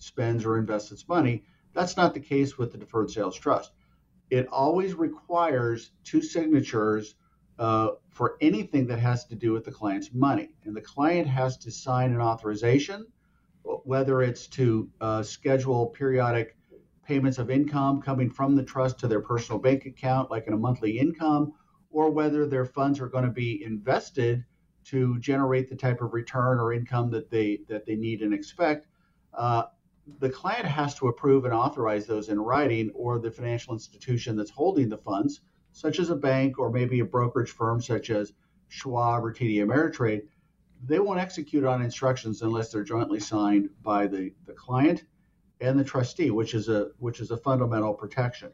[0.02, 1.44] spends or invests its money.
[1.74, 3.72] That's not the case with the deferred sales trust.
[4.30, 7.14] It always requires two signatures
[7.58, 10.54] uh, for anything that has to do with the client's money.
[10.64, 13.06] And the client has to sign an authorization,
[13.62, 16.56] whether it's to uh, schedule periodic
[17.04, 20.56] payments of income coming from the trust to their personal bank account, like in a
[20.56, 21.52] monthly income,
[21.90, 24.44] or whether their funds are going to be invested
[24.84, 28.86] to generate the type of return or income that they that they need and expect.
[29.34, 29.64] Uh,
[30.18, 34.50] the client has to approve and authorize those in writing, or the financial institution that's
[34.50, 35.40] holding the funds,
[35.72, 38.32] such as a bank or maybe a brokerage firm such as
[38.68, 40.22] Schwab or TD Ameritrade,
[40.84, 45.04] they won't execute on instructions unless they're jointly signed by the, the client
[45.60, 48.50] and the trustee, which is a which is a fundamental protection.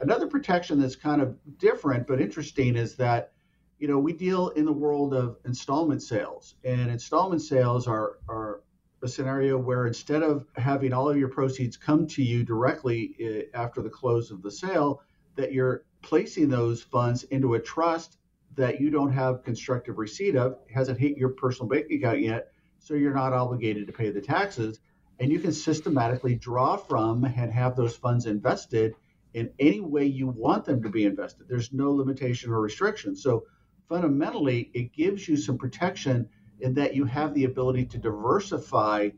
[0.00, 3.32] Another protection that's kind of different but interesting is that
[3.78, 8.62] you know we deal in the world of installment sales, and installment sales are are
[9.02, 13.42] a scenario where instead of having all of your proceeds come to you directly eh,
[13.54, 15.02] after the close of the sale,
[15.36, 18.18] that you're placing those funds into a trust
[18.54, 22.94] that you don't have constructive receipt of, hasn't hit your personal bank account yet, so
[22.94, 24.80] you're not obligated to pay the taxes.
[25.18, 28.94] And you can systematically draw from and have those funds invested
[29.34, 31.46] in any way you want them to be invested.
[31.48, 33.16] There's no limitation or restriction.
[33.16, 33.44] So
[33.88, 36.28] fundamentally, it gives you some protection
[36.62, 39.10] in that you have the ability to diversify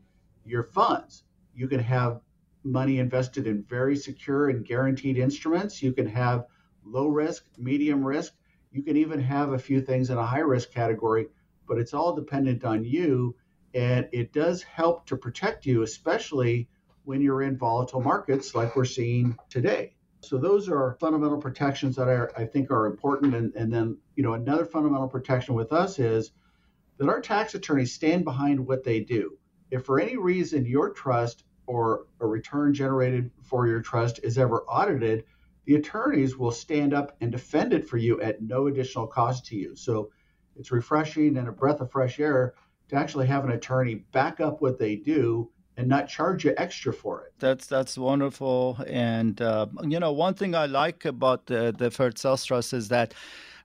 [0.45, 1.23] your funds.
[1.53, 2.19] You can have
[2.63, 5.81] money invested in very secure and guaranteed instruments.
[5.81, 6.47] You can have
[6.83, 8.33] low risk, medium risk.
[8.71, 11.27] You can even have a few things in a high risk category,
[11.67, 13.35] but it's all dependent on you.
[13.75, 16.67] And it does help to protect you, especially
[17.03, 19.93] when you're in volatile markets like we're seeing today.
[20.21, 23.35] So those are fundamental protections that are, I think are important.
[23.35, 26.31] And, and then, you know, another fundamental protection with us is
[26.97, 29.37] that our tax attorneys stand behind what they do.
[29.71, 34.63] If for any reason your trust or a return generated for your trust is ever
[34.63, 35.25] audited,
[35.65, 39.55] the attorneys will stand up and defend it for you at no additional cost to
[39.55, 39.75] you.
[39.75, 40.11] So
[40.55, 42.53] it's refreshing and a breath of fresh air
[42.89, 46.93] to actually have an attorney back up what they do and not charge you extra
[46.93, 47.33] for it.
[47.39, 48.77] That's that's wonderful.
[48.87, 52.87] And uh, you know, one thing I like about the the deferred sales trust is
[52.89, 53.13] that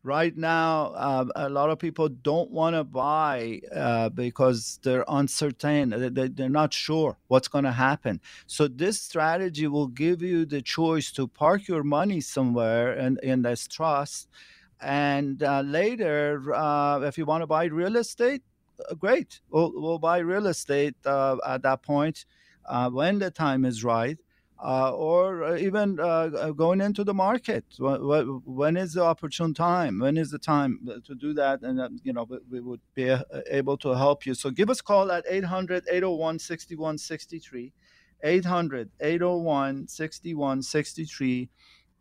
[0.02, 5.90] right now uh, a lot of people don't want to buy uh, because they're uncertain
[6.14, 10.62] they, they're not sure what's going to happen so this strategy will give you the
[10.62, 14.28] choice to park your money somewhere in, in this trust
[14.80, 18.42] and uh, later uh, if you want to buy real estate
[18.98, 19.40] great.
[19.50, 22.24] We'll, we'll buy real estate uh, at that point
[22.66, 24.18] uh, when the time is right.
[24.62, 27.64] Uh, or even uh, going into the market.
[27.78, 30.00] When is the opportune time?
[30.00, 31.62] When is the time to do that?
[31.62, 33.16] And, uh, you know, we would be
[33.50, 34.34] able to help you.
[34.34, 37.72] So give us a call at 800 801 6163.
[38.22, 41.48] 800 801 6163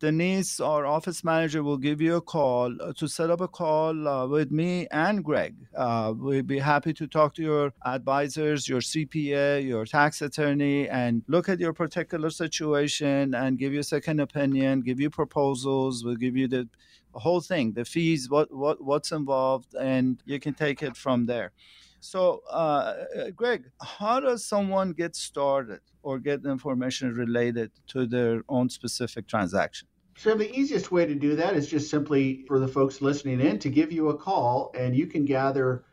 [0.00, 4.08] Denise, our office manager, will give you a call uh, to set up a call
[4.08, 5.54] uh, with me and Greg.
[5.76, 11.22] Uh, we'd be happy to talk to your advisors, your CPA, your tax attorney, and
[11.28, 16.02] look at your particular situation and give you a second opinion, give you proposals.
[16.02, 16.66] We'll give you the
[17.12, 21.52] whole thing, the fees, what, what what's involved, and you can take it from there.
[22.00, 22.94] So, uh,
[23.36, 29.89] Greg, how does someone get started or get information related to their own specific transaction?
[30.20, 33.58] So the easiest way to do that is just simply for the folks listening in
[33.60, 35.86] to give you a call and you can gather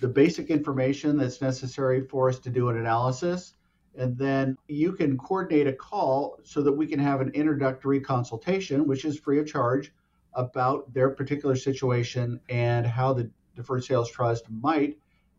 [0.00, 3.52] the basic information that's necessary for us to do an analysis.
[3.94, 8.86] And then you can coordinate a call so that we can have an introductory consultation,
[8.86, 9.92] which is free of charge,
[10.32, 14.96] about their particular situation and how the deferred sales trust might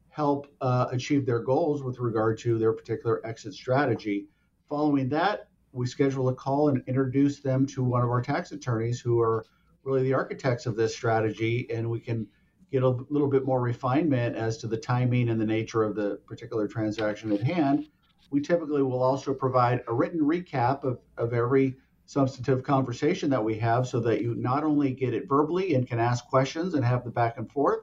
[0.09, 4.27] help uh, achieve their goals with regard to their particular exit strategy.
[4.69, 5.46] Following that,
[5.77, 9.45] we schedule a call and introduce them to one of our tax attorneys who are
[9.83, 12.27] really the architects of this strategy, and we can
[12.71, 16.19] get a little bit more refinement as to the timing and the nature of the
[16.25, 17.87] particular transaction at hand.
[18.31, 23.57] We typically will also provide a written recap of, of every substantive conversation that we
[23.59, 27.03] have so that you not only get it verbally and can ask questions and have
[27.03, 27.81] the back and forth,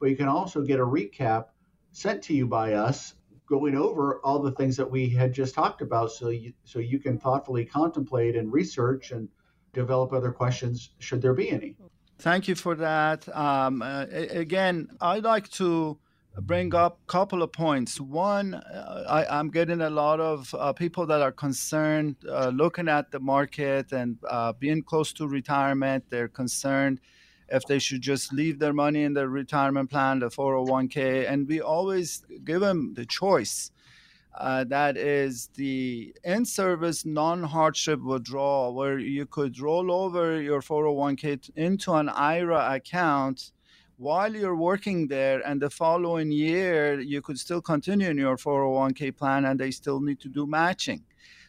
[0.00, 1.46] but you can also get a recap
[1.92, 3.14] sent to you by us
[3.46, 6.98] going over all the things that we had just talked about so you so you
[6.98, 9.28] can thoughtfully contemplate and research and
[9.72, 11.76] develop other questions should there be any.
[12.18, 13.28] Thank you for that.
[13.36, 15.98] Um, uh, again i'd like to
[16.42, 18.00] bring up a couple of points.
[18.00, 22.88] One uh, I, am getting a lot of uh, people that are concerned uh, looking
[22.88, 26.04] at the market and uh, being close to retirement.
[26.10, 27.00] They're concerned
[27.48, 31.30] if they should just leave their money in their retirement plan, the 401k.
[31.30, 33.70] And we always give them the choice.
[34.34, 40.60] Uh, that is the in service non hardship withdrawal, where you could roll over your
[40.60, 43.52] 401k into an IRA account
[43.98, 49.16] while you're working there, and the following year you could still continue in your 401k
[49.16, 51.02] plan and they still need to do matching.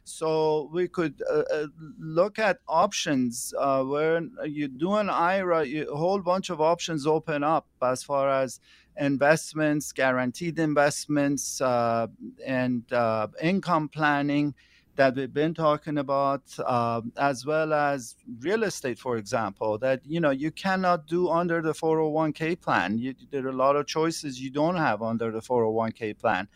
[0.07, 1.67] So we could uh, uh,
[1.99, 7.05] look at options uh, where you do an IRA, you, a whole bunch of options
[7.05, 8.59] open up as far as
[8.97, 12.07] investments, guaranteed investments, uh,
[12.45, 14.55] and uh, income planning
[14.95, 20.19] that we've been talking about, uh, as well as real estate, for example, that you
[20.19, 22.97] know you cannot do under the 401k plan.
[22.97, 26.47] You, there are a lot of choices you don't have under the 401k plan,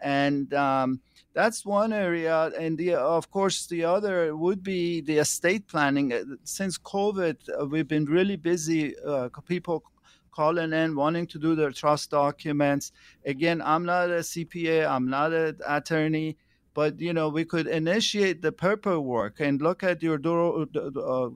[0.00, 1.00] and um,
[1.34, 6.12] that's one area and the of course the other would be the estate planning.
[6.12, 9.82] Uh, since covid uh, we've been really busy uh, people
[10.30, 12.92] calling in wanting to do their trust documents.
[13.26, 16.36] Again i'm not a cpa i'm not an attorney
[16.74, 21.30] but you know we could initiate the paperwork and look at your uh, uh,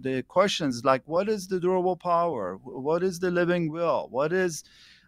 [0.00, 2.58] the questions like what is the durable power?
[2.62, 4.08] What is the living will?
[4.10, 4.64] What is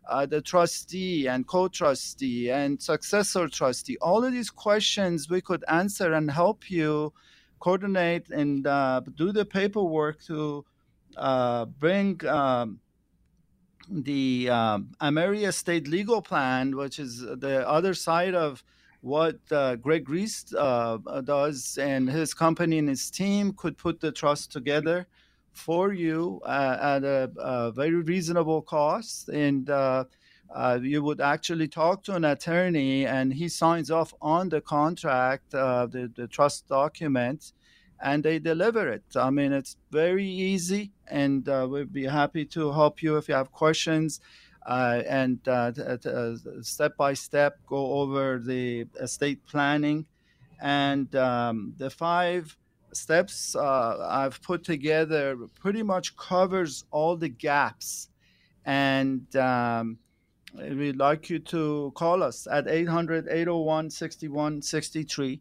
[0.08, 3.96] uh, the trustee and co-trustee and successor trustee.
[4.00, 7.12] All of these questions we could answer and help you
[7.60, 10.64] coordinate and uh, do the paperwork to
[11.16, 12.80] uh, bring um,
[13.88, 18.64] the um, Ameria State Legal Plan, which is the other side of
[19.00, 24.12] what uh, Greg Reese uh, does, and his company and his team could put the
[24.12, 25.06] trust together
[25.52, 29.28] for you uh, at a, a, very reasonable cost.
[29.28, 30.04] And uh,
[30.54, 35.54] uh, you would actually talk to an attorney and he signs off on the contract
[35.54, 37.52] uh, the, the trust document
[38.02, 39.04] and they deliver it.
[39.14, 43.34] I mean it's very easy and uh, we'd be happy to help you if you
[43.34, 44.20] have questions
[44.66, 45.38] uh, and
[46.62, 50.06] step by step go over the estate planning.
[50.60, 52.56] And um, the five
[52.92, 58.08] steps uh, I've put together pretty much covers all the gaps.
[58.64, 59.98] And um,
[60.54, 65.40] we'd like you to call us at 800 801 6163.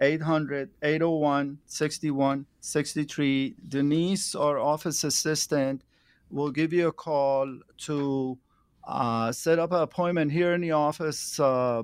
[0.00, 3.54] 800 801 6163.
[3.68, 5.82] Denise, our office assistant,
[6.30, 8.38] will give you a call to
[8.86, 11.82] uh, set up an appointment here in the office uh,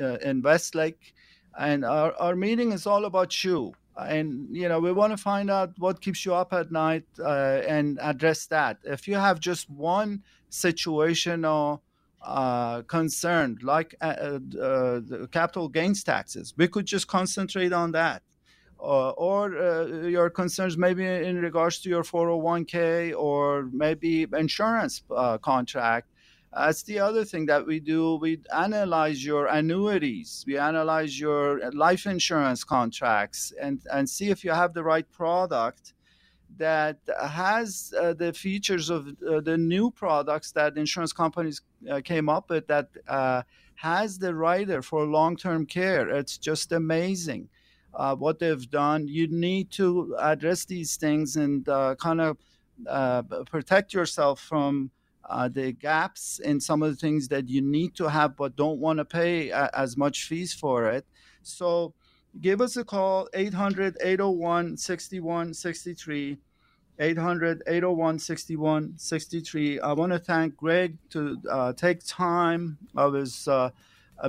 [0.00, 1.14] uh in Westlake.
[1.56, 5.50] And our, our meeting is all about you and you know we want to find
[5.50, 9.70] out what keeps you up at night uh, and address that if you have just
[9.70, 11.80] one situational
[12.24, 14.38] uh, concerned, like uh, uh,
[15.00, 18.22] the capital gains taxes, we could just concentrate on that.
[18.80, 25.38] Uh, or uh, your concerns maybe in regards to your 401k or maybe insurance uh,
[25.38, 26.10] contract.
[26.56, 28.16] That's the other thing that we do.
[28.16, 34.52] We analyze your annuities, we analyze your life insurance contracts, and, and see if you
[34.52, 35.94] have the right product
[36.56, 42.28] that has uh, the features of uh, the new products that insurance companies uh, came
[42.28, 43.42] up with that uh,
[43.74, 46.08] has the rider for long-term care.
[46.08, 47.48] It's just amazing
[47.92, 49.08] uh, what they've done.
[49.08, 52.36] You need to address these things and uh, kind of
[53.50, 54.92] protect yourself from
[55.48, 58.98] the gaps in some of the things that you need to have but don't want
[58.98, 61.06] to pay a- as much fees for it.
[61.42, 61.94] So
[62.40, 66.38] give us a call 800 801 6163
[66.98, 73.70] 800 801 6163 i want to thank greg to uh, take time of his uh,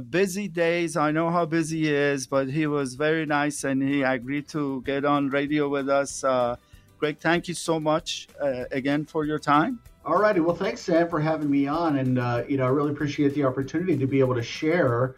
[0.10, 0.98] busy days.
[0.98, 4.82] I know how busy he is but he was very nice and he agreed to
[4.82, 6.24] get on radio with us.
[6.24, 6.56] Uh,
[6.98, 11.10] greg thank you so much uh, again for your time all righty well thanks sam
[11.10, 14.20] for having me on and uh, you know i really appreciate the opportunity to be
[14.20, 15.16] able to share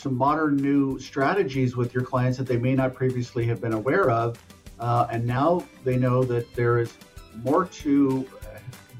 [0.00, 4.10] some modern new strategies with your clients that they may not previously have been aware
[4.10, 4.42] of.
[4.78, 6.96] Uh, and now they know that there is
[7.44, 8.26] more to,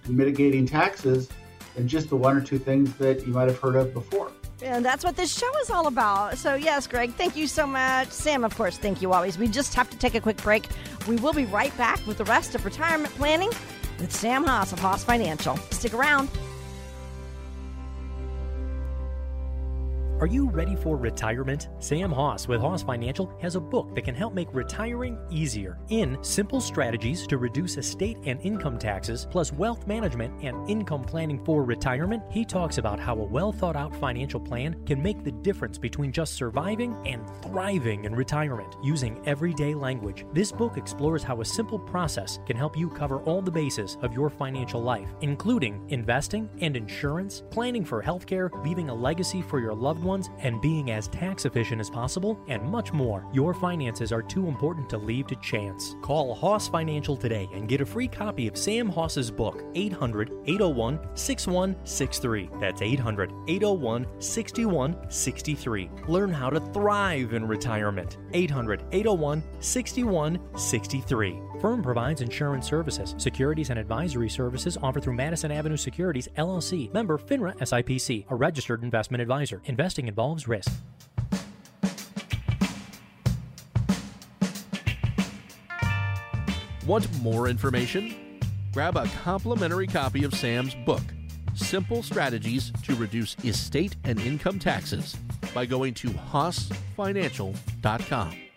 [0.04, 1.28] to mitigating taxes
[1.74, 4.30] than just the one or two things that you might have heard of before.
[4.62, 6.36] And that's what this show is all about.
[6.36, 8.10] So, yes, Greg, thank you so much.
[8.10, 9.38] Sam, of course, thank you always.
[9.38, 10.68] We just have to take a quick break.
[11.08, 13.50] We will be right back with the rest of retirement planning
[14.00, 15.56] with Sam Hoss of Hoss Financial.
[15.70, 16.28] Stick around.
[20.20, 21.70] Are you ready for retirement?
[21.78, 26.18] Sam Hoss with Hoss Financial has a book that can help make retiring easier in
[26.20, 31.64] simple strategies to reduce estate and income taxes, plus wealth management and income planning for
[31.64, 32.22] retirement.
[32.30, 36.12] He talks about how a well thought out financial plan can make the difference between
[36.12, 40.26] just surviving and thriving in retirement using everyday language.
[40.34, 44.12] This book explores how a simple process can help you cover all the bases of
[44.12, 49.72] your financial life, including investing and insurance, planning for healthcare, leaving a legacy for your
[49.72, 53.24] loved ones, and being as tax efficient as possible, and much more.
[53.32, 55.96] Your finances are too important to leave to chance.
[56.02, 60.98] Call Hoss Financial today and get a free copy of Sam Hoss's book, 800 801
[61.14, 62.50] 6163.
[62.60, 65.90] That's 800 801 6163.
[66.08, 68.18] Learn how to thrive in retirement.
[68.32, 71.49] 800 801 6163.
[71.60, 77.18] Firm provides insurance services, securities, and advisory services offered through Madison Avenue Securities, LLC, member
[77.18, 79.60] FINRA SIPC, a registered investment advisor.
[79.66, 80.72] Investing involves risk.
[86.86, 88.40] Want more information?
[88.72, 91.02] Grab a complimentary copy of Sam's book,
[91.54, 95.14] Simple Strategies to Reduce Estate and Income Taxes,
[95.54, 98.49] by going to HossFinancial.com.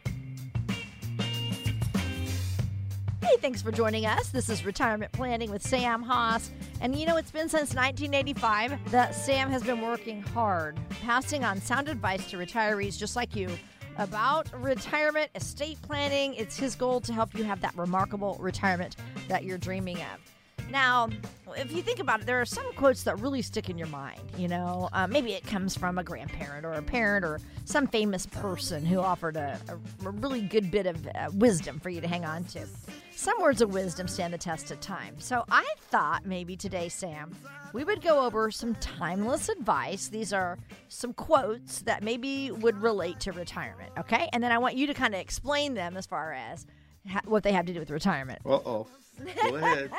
[3.43, 4.29] thanks for joining us.
[4.29, 6.49] This is Retirement Planning with Sam Hoss.
[6.79, 11.59] And you know, it's been since 1985 that Sam has been working hard, passing on
[11.59, 13.49] sound advice to retirees just like you
[13.97, 16.35] about retirement, estate planning.
[16.35, 18.95] It's his goal to help you have that remarkable retirement
[19.27, 20.32] that you're dreaming of.
[20.73, 21.07] Now,
[21.55, 24.19] if you think about it, there are some quotes that really stick in your mind.
[24.39, 28.25] You know, uh, maybe it comes from a grandparent or a parent or some famous
[28.25, 32.07] person who offered a, a, a really good bit of uh, wisdom for you to
[32.07, 32.65] hang on to.
[33.11, 35.13] Some words of wisdom stand the test of time.
[35.19, 37.35] So I thought maybe today, Sam,
[37.71, 40.07] we would go over some timeless advice.
[40.07, 40.57] These are
[40.87, 44.27] some quotes that maybe would relate to retirement, okay?
[44.33, 46.65] And then I want you to kind of explain them as far as
[47.07, 48.41] ha- what they have to do with retirement.
[48.43, 48.87] Uh oh.
[49.19, 49.91] Go ahead.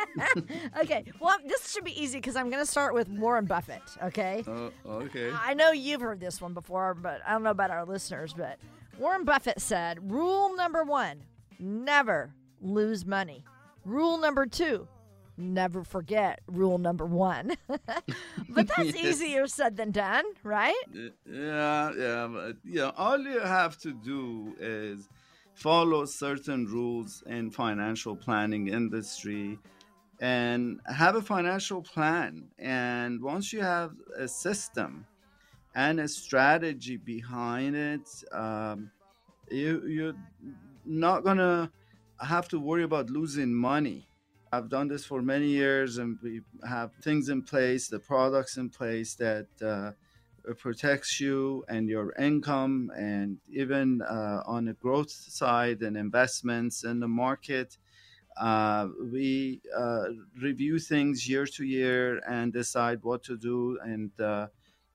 [0.81, 1.05] okay.
[1.21, 3.83] Well, this should be easy because I'm going to start with Warren Buffett.
[4.03, 4.45] Okay.
[4.47, 5.31] Uh, okay.
[5.33, 8.35] I know you've heard this one before, but I don't know about our listeners.
[8.35, 8.59] But
[8.99, 11.23] Warren Buffett said, "Rule number one:
[11.59, 13.45] never lose money.
[13.85, 14.89] Rule number two:
[15.37, 17.57] Never forget rule number one.
[17.67, 20.75] but that's easier said than done, right?
[20.93, 25.09] Yeah, yeah, but, know, all you have to do is
[25.55, 29.59] follow certain rules in financial planning industry
[30.21, 32.51] and have a financial plan.
[32.59, 35.07] And once you have a system
[35.75, 38.93] and a strategy behind it um,
[39.51, 40.15] you, you're
[40.85, 41.73] not gonna
[42.21, 44.09] have to worry about losing money.
[44.53, 48.71] I've done this for many years and we have things in place the products in
[48.71, 49.93] place that uh,
[50.59, 57.01] protects you and your income and even uh, on the growth side and investments in
[57.01, 57.79] the market
[58.37, 60.07] Uh, we uh,
[60.43, 63.79] review things year to year and decide what to do.
[63.93, 64.49] And, uh,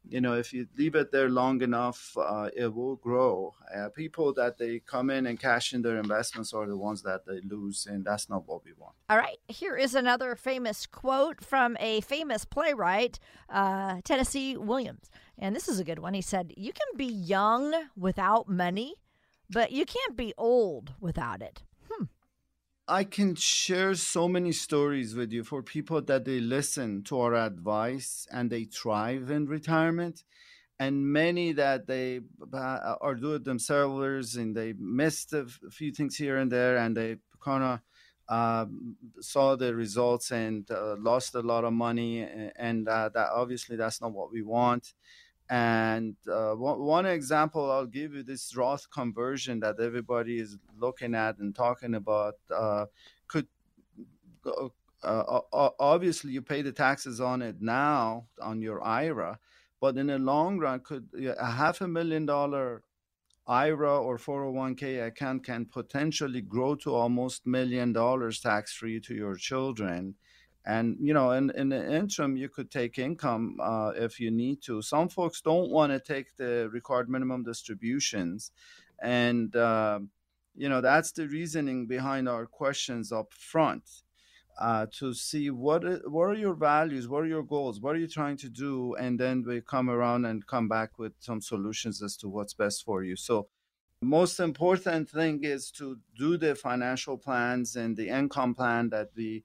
[0.09, 3.53] you know, if you leave it there long enough, uh, it will grow.
[3.75, 7.25] Uh, people that they come in and cash in their investments are the ones that
[7.25, 8.95] they lose, and that's not what we want.
[9.09, 15.09] All right, here is another famous quote from a famous playwright, uh, Tennessee Williams.
[15.37, 16.13] And this is a good one.
[16.13, 18.95] He said, You can be young without money,
[19.49, 21.63] but you can't be old without it.
[22.89, 27.35] I can share so many stories with you for people that they listen to our
[27.35, 30.23] advice and they thrive in retirement,
[30.79, 32.21] and many that they
[32.51, 36.97] uh, are do it themselves and they missed a few things here and there and
[36.97, 37.79] they kind of
[38.27, 38.65] uh,
[39.21, 44.01] saw the results and uh, lost a lot of money, and uh, that obviously that's
[44.01, 44.93] not what we want.
[45.49, 51.39] And uh, one, example I'll give you this Roth conversion that everybody is looking at
[51.39, 52.85] and talking about uh,
[53.27, 53.47] could
[54.45, 55.39] uh,
[55.79, 59.39] obviously you pay the taxes on it now on your IRA,
[59.79, 62.83] but in the long run, could a half a million dollar
[63.47, 69.35] IRA or 401k account can potentially grow to almost million dollars tax free to your
[69.35, 70.13] children
[70.69, 74.61] and you know in, in the interim you could take income uh, if you need
[74.61, 74.81] to.
[74.81, 78.51] Some folks don't want to take the required minimum distributions.
[79.01, 79.99] And uh,
[80.55, 83.83] you know that's the reasoning behind our questions up front
[84.59, 87.07] uh, to see what what are your values?
[87.07, 87.81] What are your goals?
[87.81, 88.93] What are you trying to do?
[88.95, 92.85] And then we come around and come back with some solutions as to what's best
[92.85, 93.15] for you.
[93.15, 93.47] So
[94.01, 99.43] most important thing is to do the financial plans and the income plan that we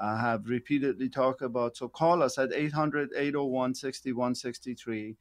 [0.00, 1.76] uh, have repeatedly talked about.
[1.76, 5.16] So call us at 800 801 6163.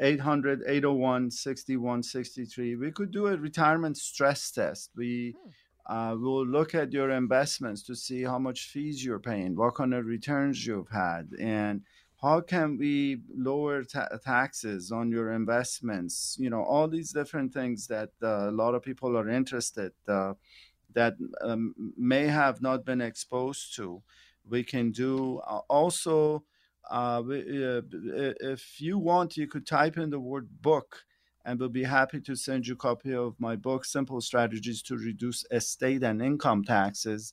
[0.00, 2.76] 800 801 6163.
[2.76, 4.90] We could do a retirement stress test.
[4.96, 5.94] We hmm.
[5.94, 9.92] uh, will look at your investments to see how much fees you're paying, what kind
[9.92, 11.82] of returns you've had, and
[12.20, 16.36] how can we lower ta- taxes on your investments.
[16.38, 20.34] You know, all these different things that uh, a lot of people are interested uh,
[20.94, 24.02] that um, may have not been exposed to.
[24.48, 26.44] We can do uh, also,
[26.90, 27.82] uh, uh,
[28.40, 31.04] if you want, you could type in the word book
[31.44, 34.96] and we'll be happy to send you a copy of my book, Simple Strategies to
[34.96, 37.32] Reduce Estate and Income Taxes.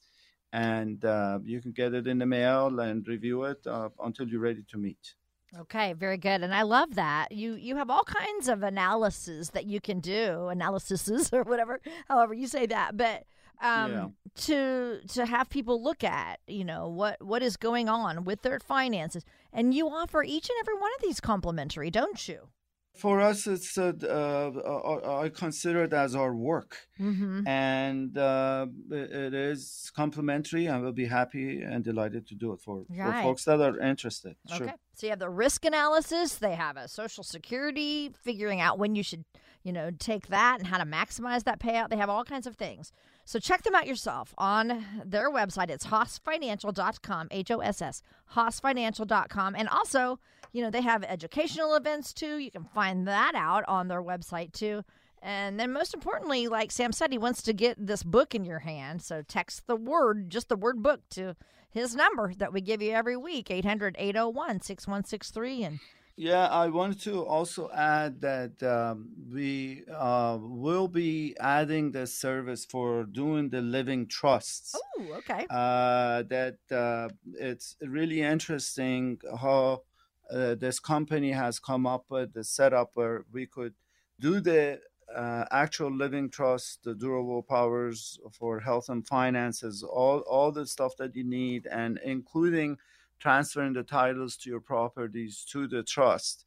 [0.54, 4.40] And uh, you can get it in the mail and review it uh, until you're
[4.40, 5.16] ready to meet.
[5.58, 6.42] Okay, very good.
[6.42, 7.32] And I love that.
[7.32, 12.34] You you have all kinds of analysis that you can do, analyses or whatever, however
[12.34, 12.98] you say that.
[12.98, 13.24] But
[13.62, 14.08] um, yeah.
[14.36, 18.60] to to have people look at you know what what is going on with their
[18.60, 19.26] finances.
[19.54, 22.50] And you offer each and every one of these complimentary don't you?
[22.96, 26.88] For us it's uh, uh, i consider it as our work.
[27.00, 27.48] Mm-hmm.
[27.48, 30.66] and uh, it is complimentary.
[30.66, 33.18] And we'll be happy and delighted to do it for, right.
[33.18, 34.36] for folks that are interested.
[34.52, 34.58] Okay.
[34.58, 34.74] Sure.
[34.96, 36.36] so you have the risk analysis.
[36.36, 39.26] They have a social security figuring out when you should
[39.64, 41.90] you know take that and how to maximize that payout.
[41.90, 42.92] They have all kinds of things
[43.28, 45.70] so check them out yourself on their website.
[45.70, 48.02] It's hossfinancial.com, H O S S,
[48.34, 49.54] hossfinancial.com.
[49.54, 50.18] And also,
[50.54, 52.38] you know, they have educational events too.
[52.38, 54.82] You can find that out on their website too.
[55.22, 58.60] And then, most importantly, like Sam said, he wants to get this book in your
[58.60, 59.02] hand.
[59.02, 61.36] So text the word, just the word book, to
[61.70, 65.64] his number that we give you every week 800 801 6163.
[65.64, 65.80] And
[66.18, 72.66] yeah, I wanted to also add that um, we uh, will be adding the service
[72.66, 74.76] for doing the living trusts.
[74.76, 75.46] Oh, okay.
[75.48, 79.84] Uh, that uh, it's really interesting how
[80.32, 83.76] uh, this company has come up with the setup where we could
[84.20, 84.80] do the
[85.16, 90.98] uh, actual living trust, the durable powers for health and finances, all all the stuff
[90.98, 92.78] that you need, and including
[93.20, 96.46] transferring the titles to your properties to the trust.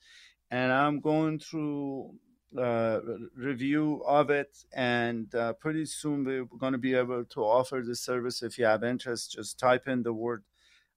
[0.50, 2.14] And I'm going through
[2.58, 3.00] uh,
[3.36, 7.94] review of it, and uh, pretty soon we're going to be able to offer the
[7.94, 8.42] service.
[8.42, 10.44] If you have interest, just type in the word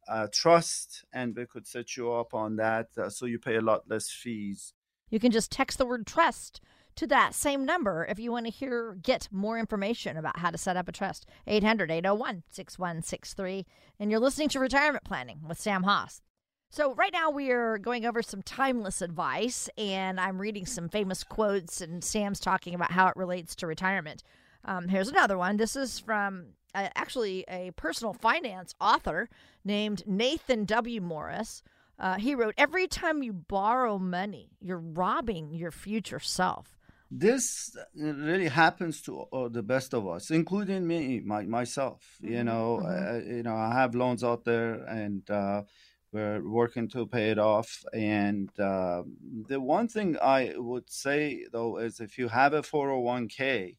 [0.07, 3.61] uh, trust, and we could set you up on that, uh, so you pay a
[3.61, 4.74] lot less fees.
[5.09, 6.59] You can just text the word trust
[6.96, 10.58] to that same number if you want to hear get more information about how to
[10.58, 11.26] set up a trust.
[11.48, 13.66] 800-801-6163
[14.00, 16.22] and you're listening to retirement planning with sam hoss.
[16.70, 21.24] So right now we are going over some timeless advice and i'm reading some famous
[21.24, 24.24] quotes and sam's talking about how it relates to retirement.
[24.66, 25.58] Um, here's another one.
[25.58, 29.30] This is from uh, actually a personal finance author
[29.64, 31.02] named nathan w.
[31.02, 31.62] Morris.
[32.00, 36.78] Uh, he wrote, Every time you borrow money, you're robbing your future self.
[37.16, 42.18] This really happens to uh, the best of us, including me, my, myself.
[42.24, 42.34] Mm-hmm.
[42.34, 43.36] You know, mm-hmm.
[43.38, 45.64] you know, I have loans out there, and uh,
[46.11, 47.84] we're working to pay it off.
[47.93, 49.03] And uh,
[49.47, 53.28] the one thing I would say though is, if you have a four hundred one
[53.28, 53.78] k,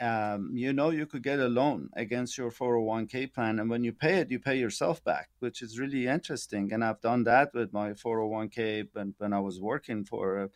[0.00, 3.92] um, you know you could get a loan against your 401k plan and when you
[3.92, 7.70] pay it you pay yourself back which is really interesting and i've done that with
[7.74, 10.50] my 401k when, when i was working for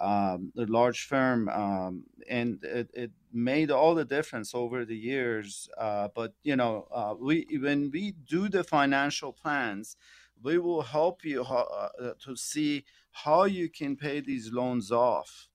[0.00, 5.68] um, a large firm, um, and it, it, made all the difference over the years.
[5.78, 9.96] Uh, but you know, uh, we when we do the financial plans,
[10.42, 11.88] we will help you uh,
[12.24, 15.46] to see how you can pay these loans off.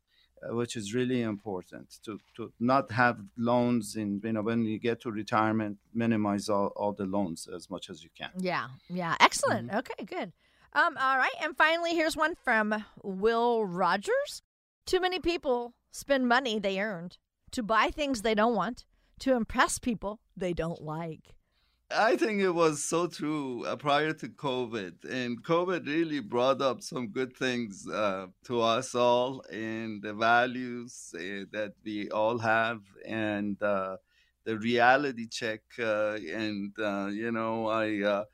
[0.43, 4.77] Uh, which is really important to, to not have loans in you know when you
[4.77, 9.15] get to retirement minimize all, all the loans as much as you can yeah yeah
[9.21, 9.77] excellent mm-hmm.
[9.77, 10.33] okay good
[10.75, 11.33] um, all right.
[11.41, 14.41] And finally, here's one from Will Rogers.
[14.85, 17.17] Too many people spend money they earned
[17.51, 18.83] to buy things they don't want,
[19.19, 21.35] to impress people they don't like.
[21.89, 26.81] I think it was so true uh, prior to COVID, and COVID really brought up
[26.81, 32.81] some good things uh, to us all, and the values uh, that we all have,
[33.07, 33.97] and uh,
[34.45, 35.61] the reality check.
[35.79, 38.25] Uh, and uh, you know, I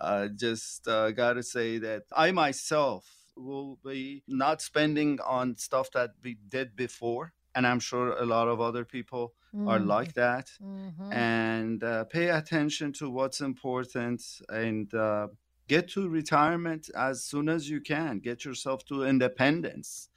[0.00, 5.90] uh, just uh, got to say that I myself will be not spending on stuff
[5.92, 7.32] that we did before.
[7.54, 9.68] And I'm sure a lot of other people mm-hmm.
[9.68, 10.50] are like that.
[10.62, 11.12] Mm-hmm.
[11.12, 15.28] And uh, pay attention to what's important and uh,
[15.66, 18.18] get to retirement as soon as you can.
[18.18, 20.08] Get yourself to independence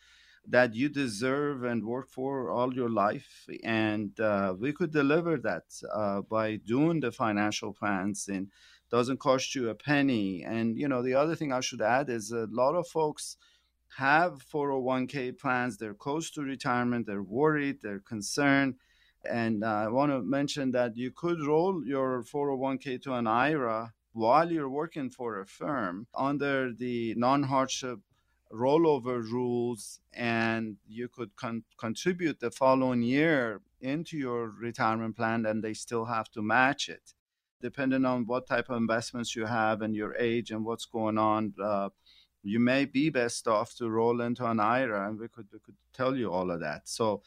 [0.47, 3.47] that you deserve and work for all your life.
[3.63, 5.63] And uh, we could deliver that
[5.93, 8.49] uh, by doing the financial plans and
[8.92, 10.44] doesn't cost you a penny.
[10.44, 13.38] And you know, the other thing I should add is a lot of folks
[13.98, 15.78] have 401k plans.
[15.78, 17.08] They're close to retirement.
[17.08, 17.78] They're worried.
[17.82, 18.76] They're concerned.
[19.30, 23.94] And uh, I want to mention that you could roll your 401k to an IRA
[24.14, 28.00] while you're working for a firm under the non hardship
[28.52, 35.64] rollover rules, and you could con- contribute the following year into your retirement plan, and
[35.64, 37.14] they still have to match it
[37.62, 41.53] depending on what type of investments you have and your age and what's going on,
[41.62, 41.89] uh,
[42.43, 45.76] you may be best off to roll into an IRA, and we could we could
[45.93, 46.88] tell you all of that.
[46.88, 47.22] So.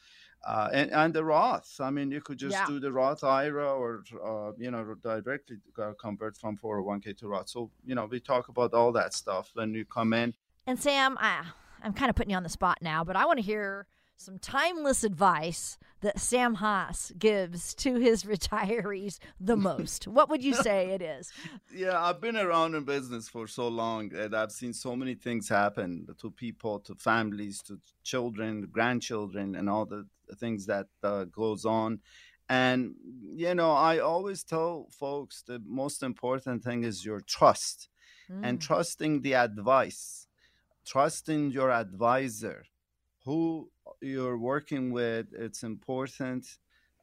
[0.47, 1.81] Uh, and, and the Roth.
[1.81, 2.67] I mean, you could just yeah.
[2.67, 5.57] do the Roth IRA or, uh, you know, directly
[5.99, 7.49] convert from 401k to Roth.
[7.49, 10.35] So, you know, we talk about all that stuff when you come in.
[10.67, 11.47] And Sam, I,
[11.83, 13.87] I'm kind of putting you on the spot now, but I want to hear
[14.17, 20.07] some timeless advice that Sam Hoss gives to his retirees the most.
[20.07, 21.33] what would you say it is?
[21.75, 25.49] Yeah, I've been around in business for so long and I've seen so many things
[25.49, 30.07] happen to people, to families, to children, grandchildren, and all the
[30.37, 32.01] things that uh, goes on.
[32.49, 32.95] And
[33.35, 37.89] you know, I always tell folks the most important thing is your trust
[38.31, 38.41] mm.
[38.43, 40.27] and trusting the advice,
[40.85, 42.65] trusting your advisor
[43.25, 46.47] who you're working with it's important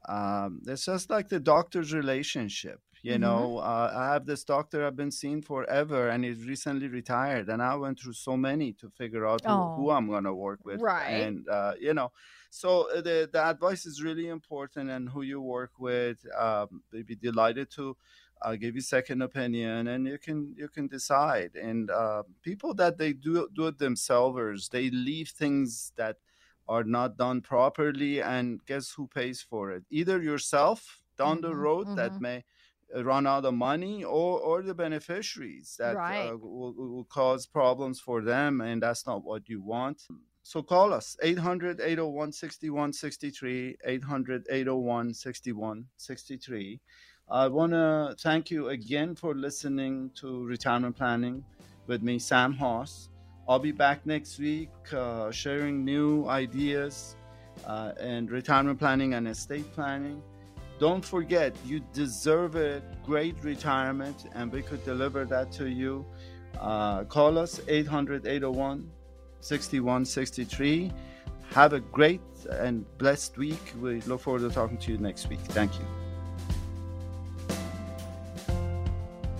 [0.08, 3.22] um, it's just like the doctor's relationship you mm-hmm.
[3.22, 7.62] know uh, i have this doctor i've been seeing forever and he's recently retired and
[7.62, 10.80] i went through so many to figure out who, who, i'm going to work with
[10.80, 12.10] right and uh, you know
[12.50, 17.06] so uh, the, the advice is really important and who you work with um, they'd
[17.06, 17.96] be delighted to
[18.44, 21.54] I'll give you second opinion, and you can you can decide.
[21.54, 26.16] And uh, people that they do do it themselves, they leave things that
[26.68, 29.84] are not done properly, and guess who pays for it?
[29.90, 31.96] Either yourself down mm-hmm, the road mm-hmm.
[31.96, 32.44] that may
[32.94, 36.30] uh, run out of money, or or the beneficiaries that uh, right.
[36.30, 40.06] uh, will, will cause problems for them, and that's not what you want.
[40.44, 46.80] So call us 800 801 6163, 800 801 6163.
[47.30, 51.44] I want to thank you again for listening to Retirement Planning
[51.86, 53.08] with me, Sam Hoss.
[53.48, 57.16] I'll be back next week uh, sharing new ideas
[57.66, 60.22] uh, and retirement planning and estate planning.
[60.78, 66.04] Don't forget, you deserve a great retirement, and we could deliver that to you.
[66.58, 68.90] Uh, call us 800 801
[69.40, 70.92] 6163.
[71.50, 72.20] Have a great
[72.50, 73.74] and blessed week.
[73.80, 75.40] We look forward to talking to you next week.
[75.40, 76.01] Thank you.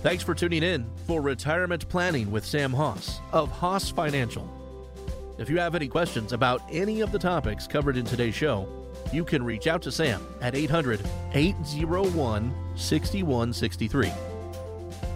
[0.03, 4.45] Thanks for tuning in for Retirement Planning with Sam Hoss of Hoss Financial.
[5.37, 8.67] If you have any questions about any of the topics covered in today's show,
[9.13, 10.99] you can reach out to Sam at 800
[11.31, 14.11] 801 6163.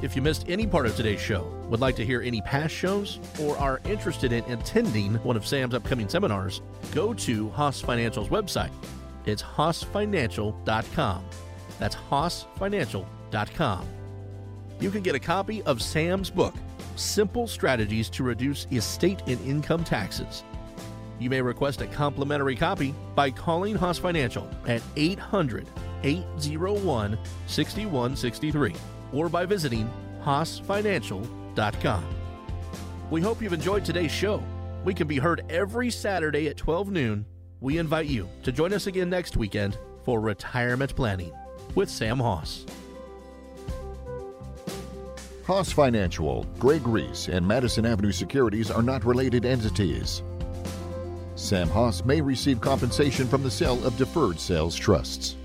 [0.01, 3.19] If you missed any part of today's show, would like to hear any past shows,
[3.41, 6.61] or are interested in attending one of Sam's upcoming seminars,
[6.93, 8.71] go to Hoss Financial's website.
[9.25, 11.25] It's hossfinancial.com.
[11.77, 13.96] That's hossfinancial.com.
[14.80, 16.53] You can get a copy of Sam's book,
[16.95, 20.43] Simple Strategies to Reduce Estate and Income Taxes.
[21.19, 25.67] You may request a complimentary copy by calling Hoss Financial at 800
[26.03, 27.17] 801
[27.47, 28.75] 6163
[29.13, 29.89] or by visiting
[30.23, 32.05] hossfinancial.com.
[33.09, 34.43] We hope you've enjoyed today's show.
[34.84, 37.25] We can be heard every Saturday at 12 noon.
[37.61, 41.32] We invite you to join us again next weekend for Retirement Planning
[41.73, 42.65] with Sam Hoss.
[45.47, 50.21] Hoss Financial, Greg Reese, and Madison Avenue Securities are not related entities.
[51.35, 55.37] Sam Hoss may receive compensation from the sale of deferred sales trusts.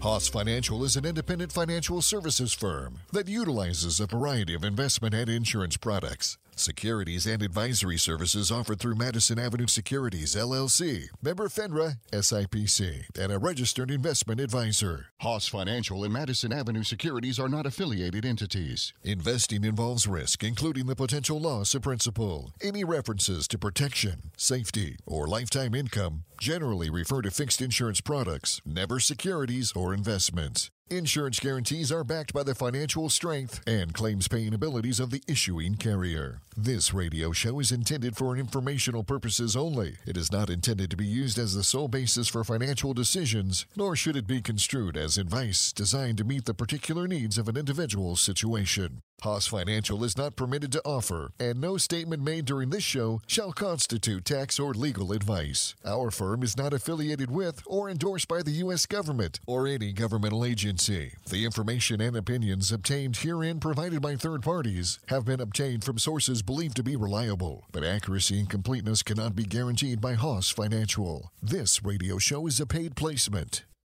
[0.00, 5.28] Hoss Financial is an independent financial services firm that utilizes a variety of investment and
[5.28, 6.38] insurance products.
[6.58, 13.38] Securities and advisory services offered through Madison Avenue Securities, LLC, member FINRA, SIPC, and a
[13.38, 15.06] registered investment advisor.
[15.20, 18.92] Hoss Financial and Madison Avenue Securities are not affiliated entities.
[19.04, 22.52] Investing involves risk, including the potential loss of principal.
[22.60, 28.98] Any references to protection, safety, or lifetime income generally refer to fixed insurance products, never
[28.98, 30.70] securities or investments.
[30.90, 35.74] Insurance guarantees are backed by the financial strength and claims paying abilities of the issuing
[35.74, 36.40] carrier.
[36.56, 39.96] This radio show is intended for informational purposes only.
[40.06, 43.96] It is not intended to be used as the sole basis for financial decisions, nor
[43.96, 48.20] should it be construed as advice designed to meet the particular needs of an individual's
[48.20, 49.02] situation.
[49.22, 53.52] Hoss Financial is not permitted to offer, and no statement made during this show shall
[53.52, 55.74] constitute tax or legal advice.
[55.84, 58.86] Our firm is not affiliated with or endorsed by the U.S.
[58.86, 61.14] government or any governmental agency.
[61.28, 66.42] The information and opinions obtained herein provided by third parties have been obtained from sources
[66.42, 71.32] believed to be reliable, but accuracy and completeness cannot be guaranteed by Hoss Financial.
[71.42, 73.64] This radio show is a paid placement.